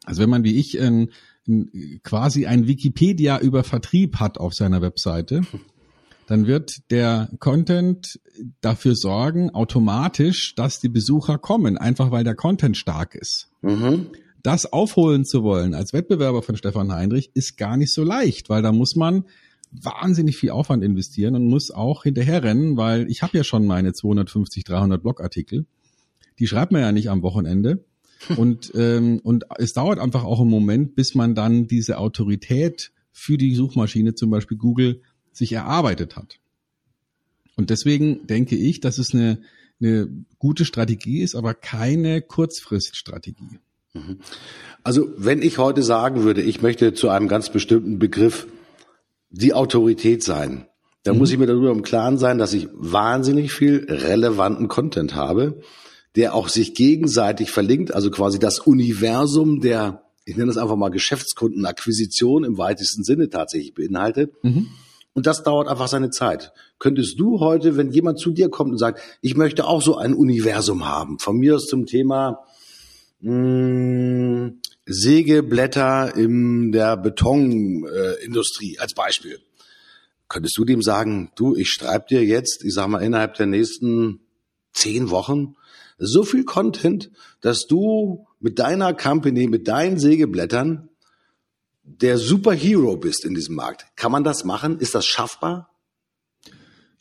Also 0.04 0.22
wenn 0.22 0.30
man 0.30 0.44
wie 0.44 0.58
ich 0.58 0.80
ein, 0.80 1.10
ein, 1.46 2.00
quasi 2.02 2.46
ein 2.46 2.66
Wikipedia 2.66 3.38
über 3.38 3.62
Vertrieb 3.64 4.16
hat 4.16 4.38
auf 4.38 4.54
seiner 4.54 4.82
Webseite, 4.82 5.42
dann 6.26 6.46
wird 6.46 6.90
der 6.90 7.30
Content 7.38 8.20
dafür 8.60 8.96
sorgen, 8.96 9.50
automatisch, 9.50 10.54
dass 10.54 10.80
die 10.80 10.88
Besucher 10.88 11.38
kommen, 11.38 11.78
einfach 11.78 12.10
weil 12.10 12.24
der 12.24 12.34
Content 12.34 12.76
stark 12.76 13.14
ist. 13.14 13.50
Mhm. 13.60 14.08
Das 14.42 14.72
aufholen 14.72 15.24
zu 15.24 15.42
wollen 15.42 15.74
als 15.74 15.92
Wettbewerber 15.92 16.42
von 16.42 16.56
Stefan 16.56 16.92
Heinrich 16.92 17.30
ist 17.34 17.56
gar 17.56 17.76
nicht 17.76 17.92
so 17.92 18.02
leicht, 18.02 18.48
weil 18.48 18.62
da 18.62 18.72
muss 18.72 18.96
man 18.96 19.24
wahnsinnig 19.70 20.36
viel 20.36 20.50
Aufwand 20.50 20.84
investieren 20.84 21.34
und 21.34 21.46
muss 21.46 21.70
auch 21.70 22.02
hinterherrennen, 22.02 22.76
weil 22.76 23.10
ich 23.10 23.22
habe 23.22 23.38
ja 23.38 23.44
schon 23.44 23.66
meine 23.66 23.92
250, 23.92 24.64
300 24.64 25.02
Blogartikel 25.02 25.66
die 26.38 26.46
schreibt 26.46 26.72
man 26.72 26.80
ja 26.80 26.92
nicht 26.92 27.08
am 27.08 27.22
Wochenende. 27.22 27.84
Und, 28.36 28.70
ähm, 28.76 29.18
und 29.24 29.46
es 29.58 29.72
dauert 29.72 29.98
einfach 29.98 30.22
auch 30.22 30.40
einen 30.40 30.48
Moment, 30.48 30.94
bis 30.94 31.16
man 31.16 31.34
dann 31.34 31.66
diese 31.66 31.98
Autorität 31.98 32.92
für 33.10 33.36
die 33.36 33.52
Suchmaschine, 33.56 34.14
zum 34.14 34.30
Beispiel 34.30 34.56
Google, 34.56 35.02
sich 35.32 35.50
erarbeitet 35.50 36.14
hat. 36.14 36.38
Und 37.56 37.70
deswegen 37.70 38.24
denke 38.28 38.54
ich, 38.54 38.78
dass 38.78 38.98
es 38.98 39.12
eine, 39.12 39.40
eine 39.80 40.08
gute 40.38 40.64
Strategie 40.64 41.20
ist, 41.20 41.34
aber 41.34 41.52
keine 41.54 42.22
Kurzfriststrategie. 42.22 43.58
Also 44.82 45.08
wenn 45.16 45.42
ich 45.42 45.58
heute 45.58 45.82
sagen 45.82 46.24
würde, 46.24 46.42
ich 46.42 46.62
möchte 46.62 46.94
zu 46.94 47.08
einem 47.08 47.28
ganz 47.28 47.50
bestimmten 47.50 47.98
Begriff 47.98 48.46
die 49.30 49.54
Autorität 49.54 50.22
sein, 50.22 50.66
dann 51.04 51.14
mhm. 51.14 51.20
muss 51.20 51.30
ich 51.30 51.38
mir 51.38 51.46
darüber 51.46 51.70
im 51.70 51.82
Klaren 51.82 52.18
sein, 52.18 52.38
dass 52.38 52.52
ich 52.52 52.68
wahnsinnig 52.72 53.52
viel 53.52 53.86
relevanten 53.88 54.68
Content 54.68 55.14
habe, 55.14 55.60
der 56.16 56.34
auch 56.34 56.48
sich 56.48 56.74
gegenseitig 56.74 57.50
verlinkt, 57.50 57.92
also 57.92 58.10
quasi 58.10 58.38
das 58.38 58.60
Universum 58.60 59.60
der, 59.60 60.02
ich 60.24 60.36
nenne 60.36 60.48
das 60.48 60.58
einfach 60.58 60.76
mal 60.76 60.90
Geschäftskundenakquisition 60.90 62.44
im 62.44 62.58
weitesten 62.58 63.04
Sinne 63.04 63.30
tatsächlich 63.30 63.74
beinhaltet. 63.74 64.32
Mhm. 64.42 64.68
Und 65.14 65.26
das 65.26 65.42
dauert 65.42 65.68
einfach 65.68 65.88
seine 65.88 66.10
Zeit. 66.10 66.52
Könntest 66.78 67.20
du 67.20 67.40
heute, 67.40 67.76
wenn 67.76 67.90
jemand 67.90 68.18
zu 68.18 68.30
dir 68.30 68.48
kommt 68.48 68.70
und 68.70 68.78
sagt, 68.78 69.00
ich 69.20 69.36
möchte 69.36 69.66
auch 69.66 69.82
so 69.82 69.96
ein 69.96 70.14
Universum 70.14 70.86
haben, 70.86 71.18
von 71.18 71.36
mir 71.36 71.56
aus 71.56 71.66
zum 71.66 71.84
Thema 71.84 72.44
mh, 73.22 73.30
hm, 73.30 74.60
Sägeblätter 74.84 76.16
in 76.16 76.72
der 76.72 76.96
Betonindustrie 76.96 78.74
äh, 78.74 78.78
als 78.78 78.94
Beispiel. 78.94 79.38
Könntest 80.28 80.56
du 80.58 80.64
dem 80.64 80.82
sagen, 80.82 81.30
du, 81.36 81.54
ich 81.54 81.68
schreibe 81.70 82.06
dir 82.08 82.24
jetzt, 82.24 82.64
ich 82.64 82.74
sag 82.74 82.88
mal, 82.88 83.02
innerhalb 83.02 83.34
der 83.34 83.46
nächsten 83.46 84.20
zehn 84.72 85.10
Wochen 85.10 85.56
so 85.98 86.24
viel 86.24 86.44
Content, 86.44 87.10
dass 87.40 87.66
du 87.66 88.26
mit 88.40 88.58
deiner 88.58 88.92
Company, 88.94 89.46
mit 89.46 89.68
deinen 89.68 89.98
Sägeblättern 89.98 90.88
der 91.84 92.18
Superhero 92.18 92.96
bist 92.96 93.24
in 93.24 93.34
diesem 93.34 93.54
Markt. 93.54 93.86
Kann 93.96 94.10
man 94.10 94.24
das 94.24 94.44
machen? 94.44 94.78
Ist 94.78 94.94
das 94.94 95.06
schaffbar? 95.06 95.71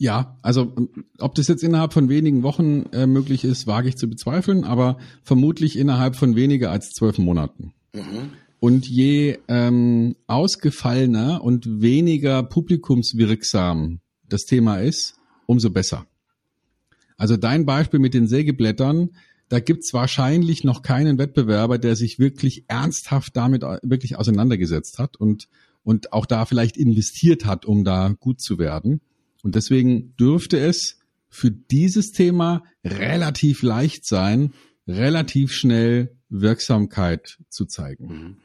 Ja, 0.01 0.35
also 0.41 0.73
ob 1.19 1.35
das 1.35 1.47
jetzt 1.47 1.63
innerhalb 1.63 1.93
von 1.93 2.09
wenigen 2.09 2.41
Wochen 2.41 2.87
äh, 2.91 3.05
möglich 3.05 3.43
ist, 3.43 3.67
wage 3.67 3.87
ich 3.87 3.97
zu 3.97 4.09
bezweifeln, 4.09 4.63
aber 4.63 4.97
vermutlich 5.21 5.77
innerhalb 5.77 6.15
von 6.15 6.35
weniger 6.35 6.71
als 6.71 6.89
zwölf 6.89 7.19
Monaten. 7.19 7.75
Mhm. 7.93 8.31
Und 8.59 8.87
je 8.87 9.37
ähm, 9.47 10.15
ausgefallener 10.25 11.43
und 11.43 11.83
weniger 11.83 12.41
publikumswirksam 12.41 13.99
das 14.27 14.45
Thema 14.45 14.77
ist, 14.77 15.17
umso 15.45 15.69
besser. 15.69 16.07
Also 17.15 17.37
dein 17.37 17.67
Beispiel 17.67 17.99
mit 17.99 18.15
den 18.15 18.27
Sägeblättern, 18.27 19.11
da 19.49 19.59
gibt's 19.59 19.93
wahrscheinlich 19.93 20.63
noch 20.63 20.81
keinen 20.81 21.19
Wettbewerber, 21.19 21.77
der 21.77 21.95
sich 21.95 22.17
wirklich 22.17 22.65
ernsthaft 22.67 23.37
damit 23.37 23.61
äh, 23.61 23.77
wirklich 23.83 24.17
auseinandergesetzt 24.17 24.97
hat 24.97 25.17
und, 25.17 25.47
und 25.83 26.11
auch 26.11 26.25
da 26.25 26.45
vielleicht 26.45 26.75
investiert 26.75 27.45
hat, 27.45 27.67
um 27.67 27.83
da 27.83 28.15
gut 28.19 28.41
zu 28.41 28.57
werden. 28.57 28.99
Und 29.43 29.55
deswegen 29.55 30.15
dürfte 30.17 30.59
es 30.59 30.99
für 31.29 31.51
dieses 31.51 32.11
Thema 32.11 32.63
relativ 32.83 33.63
leicht 33.63 34.05
sein, 34.05 34.53
relativ 34.87 35.53
schnell 35.53 36.15
Wirksamkeit 36.29 37.37
zu 37.49 37.65
zeigen. 37.65 38.07
Mhm. 38.07 38.37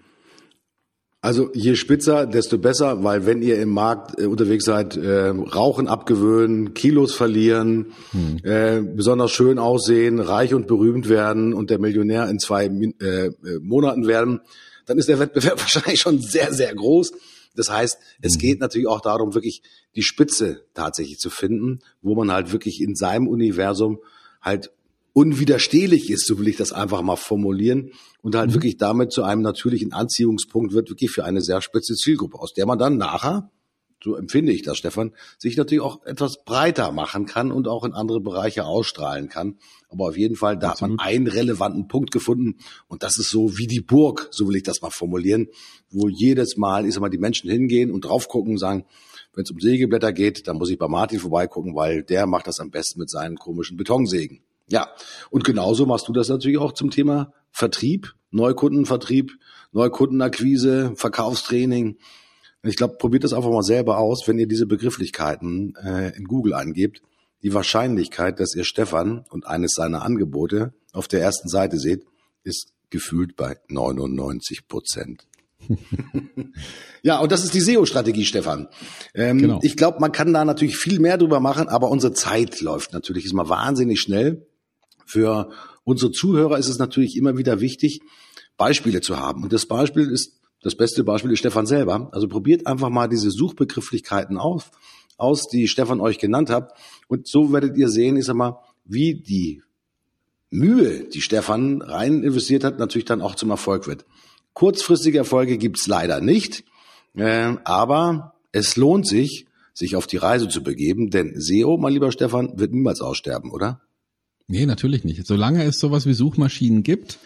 Also 1.27 1.51
je 1.55 1.75
spitzer, 1.75 2.25
desto 2.25 2.57
besser, 2.57 3.03
weil 3.03 3.27
wenn 3.27 3.43
ihr 3.43 3.61
im 3.61 3.71
Markt 3.71 4.21
äh, 4.21 4.27
unterwegs 4.27 4.65
seid, 4.65 4.97
äh, 4.97 5.31
Rauchen 5.31 5.89
abgewöhnen, 5.89 6.73
Kilos 6.73 7.15
verlieren, 7.15 7.87
hm. 8.13 8.39
äh, 8.45 8.81
besonders 8.81 9.33
schön 9.33 9.59
aussehen, 9.59 10.21
reich 10.21 10.55
und 10.55 10.69
berühmt 10.69 11.09
werden 11.09 11.53
und 11.53 11.71
der 11.71 11.81
Millionär 11.81 12.29
in 12.29 12.39
zwei 12.39 12.67
äh, 12.67 13.27
äh 13.27 13.33
Monaten 13.61 14.07
werden, 14.07 14.41
dann 14.85 14.99
ist 14.99 15.09
der 15.09 15.19
Wettbewerb 15.19 15.59
wahrscheinlich 15.59 16.01
schon 16.01 16.21
sehr, 16.21 16.53
sehr 16.53 16.73
groß. 16.73 17.11
Das 17.59 17.71
heißt, 17.71 17.99
es 18.23 18.35
mhm. 18.35 18.39
geht 18.39 18.61
natürlich 18.61 18.87
auch 18.87 19.01
darum, 19.01 19.35
wirklich 19.35 19.63
die 19.95 20.03
Spitze 20.03 20.65
tatsächlich 20.75 21.19
zu 21.19 21.31
finden, 21.31 21.81
wo 22.03 22.15
man 22.15 22.31
halt 22.31 22.53
wirklich 22.53 22.81
in 22.81 22.95
seinem 22.95 23.29
Universum 23.29 23.99
halt 24.41 24.71
unwiderstehlich 25.13 26.11
ist, 26.11 26.27
so 26.27 26.39
will 26.39 26.49
ich 26.49 26.57
das 26.57 26.73
einfach 26.73 27.01
mal 27.01 27.17
formulieren, 27.17 27.93
und 28.21 28.35
halt 28.35 28.51
mhm. 28.51 28.55
wirklich 28.55 28.77
damit 28.77 29.13
zu 29.13 29.23
einem 29.23 29.41
natürlichen 29.41 29.93
Anziehungspunkt 29.93 30.73
wird, 30.73 30.91
wirklich 30.91 31.11
für 31.11 31.25
eine 31.25 31.41
sehr 31.41 31.63
spitze 31.63 31.95
Zielgruppe, 31.95 32.39
aus 32.39 32.53
der 32.53 32.67
man 32.67 32.79
dann 32.79 32.99
nachher, 32.99 33.51
so 34.07 34.15
empfinde 34.15 34.53
ich 34.53 34.63
das, 34.63 34.79
Stefan, 34.79 35.13
sich 35.37 35.57
natürlich 35.57 35.83
auch 35.83 36.05
etwas 36.07 36.45
breiter 36.45 36.93
machen 36.93 37.27
kann 37.27 37.51
und 37.51 37.67
auch 37.67 37.85
in 37.85 37.93
andere 37.93 38.21
Bereiche 38.21 38.65
ausstrahlen 38.65 39.29
kann. 39.29 39.59
Aber 39.89 40.07
auf 40.07 40.17
jeden 40.17 40.37
Fall, 40.37 40.57
da 40.57 40.71
Absolut. 40.71 40.93
hat 40.93 40.99
man 40.99 41.07
einen 41.07 41.27
relevanten 41.27 41.89
Punkt 41.89 42.13
gefunden 42.13 42.59
und 42.87 43.03
das 43.03 43.19
ist 43.19 43.31
so 43.31 43.59
wie 43.59 43.67
die 43.67 43.81
Burg, 43.81 44.29
so 44.31 44.49
will 44.49 44.55
ich 44.55 44.63
das 44.63 44.81
mal 44.81 44.91
formulieren, 44.91 45.49
wo 45.91 46.09
jedes 46.09 46.57
Mal, 46.57 46.87
ich 46.87 46.95
sag 46.95 47.01
mal, 47.01 47.09
die 47.09 47.19
Menschen 47.19 47.51
hingehen 47.51 47.91
und 47.91 48.05
drauf 48.05 48.29
gucken 48.29 48.53
und 48.53 48.59
sagen, 48.59 48.85
wenn 49.35 49.43
es 49.43 49.51
um 49.51 49.59
Sägeblätter 49.59 50.13
geht, 50.13 50.47
dann 50.47 50.57
muss 50.57 50.71
ich 50.71 50.79
bei 50.79 50.87
Martin 50.87 51.19
vorbeigucken, 51.19 51.75
weil 51.75 52.05
der 52.05 52.27
macht 52.27 52.47
das 52.47 52.61
am 52.61 52.71
besten 52.71 53.01
mit 53.01 53.11
seinen 53.11 53.37
komischen 53.37 53.77
Betonsägen. 53.77 54.41
Ja, 54.69 54.89
und 55.31 55.43
genauso 55.43 55.85
machst 55.85 56.07
du 56.07 56.13
das 56.13 56.29
natürlich 56.29 56.59
auch 56.59 56.73
zum 56.73 56.91
Thema 56.91 57.33
Vertrieb, 57.51 58.15
Neukundenvertrieb, 58.31 59.33
Neukundenakquise, 59.73 60.93
Verkaufstraining. 60.95 61.99
Ich 62.69 62.77
glaube, 62.77 62.97
probiert 62.97 63.25
das 63.25 63.33
einfach 63.33 63.51
mal 63.51 63.63
selber 63.63 63.99
aus, 63.99 64.27
wenn 64.27 64.39
ihr 64.39 64.47
diese 64.47 64.67
Begrifflichkeiten 64.67 65.75
äh, 65.77 66.17
in 66.17 66.25
Google 66.25 66.55
eingebt. 66.55 67.03
Die 67.43 67.55
Wahrscheinlichkeit, 67.55 68.41
dass 68.41 68.55
ihr 68.55 68.65
Stefan 68.65 69.25
und 69.31 69.47
eines 69.47 69.73
seiner 69.75 70.03
Angebote 70.03 70.73
auf 70.93 71.09
der 71.09 71.21
ersten 71.21 71.49
Seite 71.49 71.79
seht, 71.79 72.05
ist 72.43 72.73
gefühlt 72.91 73.37
bei 73.37 73.59
99 73.69 74.69
Prozent. 74.69 75.27
ja, 77.03 77.19
und 77.19 77.33
das 77.33 77.45
ist 77.45 77.55
die 77.55 77.61
SEO-Strategie, 77.61 78.25
Stefan. 78.25 78.69
Ähm, 79.15 79.39
genau. 79.39 79.61
Ich 79.63 79.77
glaube, 79.77 80.01
man 80.01 80.13
kann 80.13 80.33
da 80.33 80.45
natürlich 80.45 80.77
viel 80.77 81.01
mehr 81.01 81.19
drüber 81.19 81.41
machen, 81.41 81.69
aber 81.69 81.91
unsere 81.91 82.13
Zeit 82.13 82.61
läuft 82.61 82.93
natürlich 82.93 83.25
ist 83.25 83.33
mal 83.33 83.49
wahnsinnig 83.49 84.01
schnell. 84.01 84.47
Für 85.05 85.51
unsere 85.85 86.11
Zuhörer 86.11 86.59
ist 86.59 86.69
es 86.69 86.79
natürlich 86.79 87.17
immer 87.17 87.37
wieder 87.37 87.61
wichtig, 87.61 88.01
Beispiele 88.57 89.01
zu 89.01 89.19
haben. 89.19 89.43
Und 89.43 89.53
das 89.53 89.67
Beispiel 89.67 90.11
ist, 90.11 90.41
das 90.67 90.75
beste 90.75 91.05
Beispiel 91.05 91.31
ist 91.31 91.39
Stefan 91.39 91.65
selber. 91.65 92.09
Also 92.11 92.27
probiert 92.27 92.67
einfach 92.67 92.91
mal 92.91 93.07
diese 93.07 93.31
Suchbegrifflichkeiten 93.31 94.37
auf, 94.37 94.73
aus, 95.17 95.47
die 95.47 95.69
Stefan 95.69 96.01
euch 96.01 96.19
genannt 96.19 96.51
hat. 96.51 96.73
Und 97.07 97.29
so 97.29 97.53
werdet 97.53 97.77
ihr 97.77 97.89
sehen, 97.89 98.17
ich 98.17 98.25
sag 98.25 98.35
mal, 98.35 98.59
wie 98.85 99.15
die 99.15 99.63
Mühe, 100.51 101.05
die 101.05 101.21
Stefan 101.21 101.83
rein 101.83 102.25
investiert 102.25 102.65
hat, 102.65 102.81
natürlich 102.81 103.05
dann 103.05 103.23
auch 103.23 103.37
zum 103.37 103.51
Erfolg 103.51 103.87
wird. 103.87 104.07
Kurzfristige 104.55 105.19
Erfolge 105.19 105.57
gibt's 105.57 105.87
leider 105.87 106.21
nicht, 106.21 106.65
äh, 107.15 107.55
aber 107.63 108.35
es 108.51 108.75
lohnt 108.75 109.07
sich, 109.07 109.47
sich 109.73 109.95
auf 109.95 110.09
die 110.09 110.17
Reise 110.17 110.49
zu 110.49 110.65
begeben, 110.65 111.11
denn 111.11 111.41
SEO, 111.41 111.77
mein 111.77 111.93
lieber 111.93 112.11
Stefan, 112.11 112.59
wird 112.59 112.73
niemals 112.73 113.01
aussterben, 113.03 113.53
oder? 113.53 113.83
Nee, 114.49 114.67
natürlich 114.67 115.05
nicht. 115.05 115.25
Solange 115.29 115.63
es 115.63 115.79
sowas 115.79 116.07
wie 116.07 116.15
Suchmaschinen 116.15 116.83
gibt, 116.83 117.21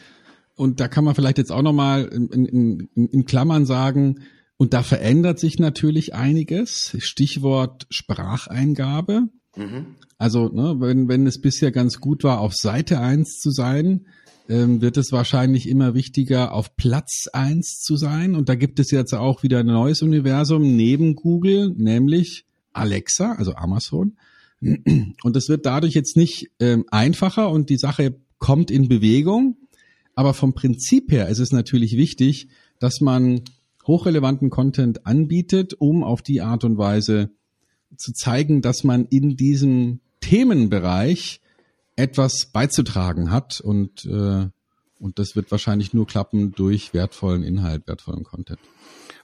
und 0.61 0.79
da 0.79 0.89
kann 0.89 1.05
man 1.05 1.15
vielleicht 1.15 1.39
jetzt 1.39 1.53
auch 1.53 1.63
nochmal 1.63 2.05
in, 2.05 2.29
in, 2.29 2.89
in 2.95 3.25
Klammern 3.25 3.65
sagen, 3.65 4.21
und 4.59 4.75
da 4.75 4.83
verändert 4.83 5.39
sich 5.39 5.59
natürlich 5.59 6.15
einiges. 6.15 6.95
Stichwort 6.99 7.87
Spracheingabe. 7.89 9.31
Mhm. 9.57 9.97
Also, 10.19 10.49
ne, 10.49 10.77
wenn, 10.81 11.09
wenn 11.09 11.27
es 11.27 11.41
bisher 11.41 11.73
ganz 11.73 11.99
gut 11.99 12.25
war, 12.25 12.41
auf 12.41 12.53
Seite 12.55 13.01
eins 13.01 13.39
zu 13.39 13.51
sein, 13.51 14.07
ähm, 14.51 14.83
wird 14.83 14.99
es 14.99 15.13
wahrscheinlich 15.13 15.67
immer 15.67 15.95
wichtiger, 15.95 16.53
auf 16.53 16.77
Platz 16.77 17.25
eins 17.33 17.81
zu 17.81 17.97
sein. 17.97 18.35
Und 18.35 18.51
da 18.51 18.55
gibt 18.55 18.81
es 18.81 18.91
jetzt 18.91 19.15
auch 19.15 19.43
wieder 19.43 19.61
ein 19.61 19.67
neues 19.67 20.03
Universum 20.03 20.77
neben 20.77 21.15
Google, 21.15 21.75
nämlich 21.75 22.45
Alexa, 22.75 23.33
also 23.33 23.55
Amazon. 23.55 24.19
Und 24.61 25.37
es 25.37 25.49
wird 25.49 25.65
dadurch 25.65 25.95
jetzt 25.95 26.19
nicht 26.19 26.51
ähm, 26.61 26.85
einfacher 26.91 27.51
und 27.51 27.71
die 27.71 27.79
Sache 27.79 28.21
kommt 28.39 28.71
in 28.71 28.89
Bewegung. 28.89 29.57
Aber 30.21 30.35
vom 30.35 30.53
Prinzip 30.53 31.11
her 31.13 31.31
ist 31.31 31.39
es 31.39 31.51
natürlich 31.51 31.97
wichtig, 31.97 32.49
dass 32.79 33.01
man 33.01 33.41
hochrelevanten 33.87 34.51
Content 34.51 35.07
anbietet, 35.07 35.73
um 35.73 36.05
auf 36.05 36.21
die 36.21 36.43
Art 36.43 36.63
und 36.65 36.77
Weise 36.77 37.31
zu 37.97 38.13
zeigen, 38.13 38.61
dass 38.61 38.85
man 38.85 39.07
in 39.07 39.39
diesem 39.39 40.01
Themenbereich 40.21 41.41
etwas 41.97 42.51
beizutragen 42.53 43.31
hat 43.31 43.63
und 43.63 44.05
äh, 44.05 44.49
und 44.99 45.19
das 45.19 45.37
wird 45.37 45.51
wahrscheinlich 45.51 45.95
nur 45.95 46.07
klappen 46.07 46.53
durch 46.53 46.93
wertvollen 46.93 47.43
Inhalt, 47.43 47.89
wertvollen 47.89 48.23
Content. 48.23 48.61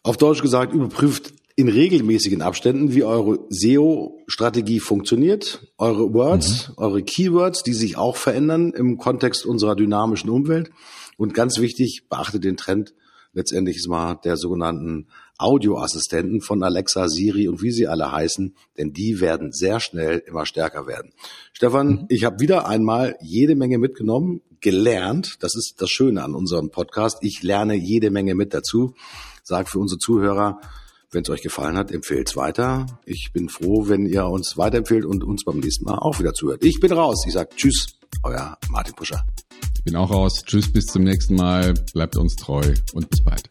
Auf 0.02 0.16
Deutsch 0.16 0.40
gesagt, 0.40 0.72
überprüft 0.72 1.34
in 1.56 1.68
regelmäßigen 1.68 2.42
Abständen, 2.42 2.94
wie 2.94 3.02
eure 3.02 3.38
SEO-Strategie 3.48 4.78
funktioniert, 4.78 5.66
eure 5.78 6.12
Words, 6.12 6.68
mhm. 6.68 6.74
eure 6.76 7.02
Keywords, 7.02 7.62
die 7.62 7.72
sich 7.72 7.96
auch 7.96 8.16
verändern 8.16 8.72
im 8.72 8.98
Kontext 8.98 9.46
unserer 9.46 9.74
dynamischen 9.74 10.30
Umwelt. 10.30 10.70
Und 11.16 11.32
ganz 11.32 11.58
wichtig, 11.58 12.08
beachtet 12.10 12.44
den 12.44 12.58
Trend 12.58 12.94
letztendlich 13.36 13.76
ist 13.76 13.88
mal 13.88 14.14
der 14.24 14.36
sogenannten 14.36 15.08
Audioassistenten 15.38 16.40
von 16.40 16.62
Alexa, 16.62 17.08
Siri 17.08 17.46
und 17.48 17.62
wie 17.62 17.70
sie 17.70 17.86
alle 17.86 18.10
heißen, 18.10 18.56
denn 18.78 18.92
die 18.94 19.20
werden 19.20 19.52
sehr 19.52 19.78
schnell 19.78 20.22
immer 20.26 20.46
stärker 20.46 20.86
werden. 20.86 21.12
Stefan, 21.52 21.88
mhm. 21.88 22.04
ich 22.08 22.24
habe 22.24 22.40
wieder 22.40 22.66
einmal 22.66 23.16
jede 23.20 23.54
Menge 23.54 23.78
mitgenommen, 23.78 24.40
gelernt. 24.60 25.36
Das 25.40 25.54
ist 25.54 25.82
das 25.82 25.90
Schöne 25.90 26.24
an 26.24 26.34
unserem 26.34 26.70
Podcast. 26.70 27.18
Ich 27.20 27.42
lerne 27.42 27.74
jede 27.74 28.10
Menge 28.10 28.34
mit 28.34 28.54
dazu. 28.54 28.94
Sag 29.42 29.68
für 29.68 29.78
unsere 29.78 29.98
Zuhörer, 29.98 30.58
wenn 31.10 31.22
es 31.22 31.30
euch 31.30 31.42
gefallen 31.42 31.76
hat, 31.76 31.90
empfehlt 31.90 32.28
es 32.28 32.36
weiter. 32.36 32.86
Ich 33.04 33.30
bin 33.32 33.48
froh, 33.48 33.88
wenn 33.88 34.06
ihr 34.06 34.26
uns 34.26 34.56
weiterempfehlt 34.56 35.04
und 35.04 35.24
uns 35.24 35.44
beim 35.44 35.58
nächsten 35.58 35.84
Mal 35.84 35.98
auch 35.98 36.18
wieder 36.18 36.34
zuhört. 36.34 36.64
Ich 36.64 36.80
bin 36.80 36.92
raus. 36.92 37.24
Ich 37.26 37.32
sage 37.32 37.50
Tschüss, 37.56 37.98
euer 38.22 38.58
Martin 38.68 38.94
Puscher. 38.94 39.24
Ich 39.76 39.84
bin 39.84 39.96
auch 39.96 40.10
raus. 40.10 40.42
Tschüss, 40.44 40.72
bis 40.72 40.86
zum 40.86 41.04
nächsten 41.04 41.36
Mal. 41.36 41.74
Bleibt 41.92 42.16
uns 42.16 42.36
treu 42.36 42.74
und 42.92 43.08
bis 43.08 43.22
bald. 43.22 43.48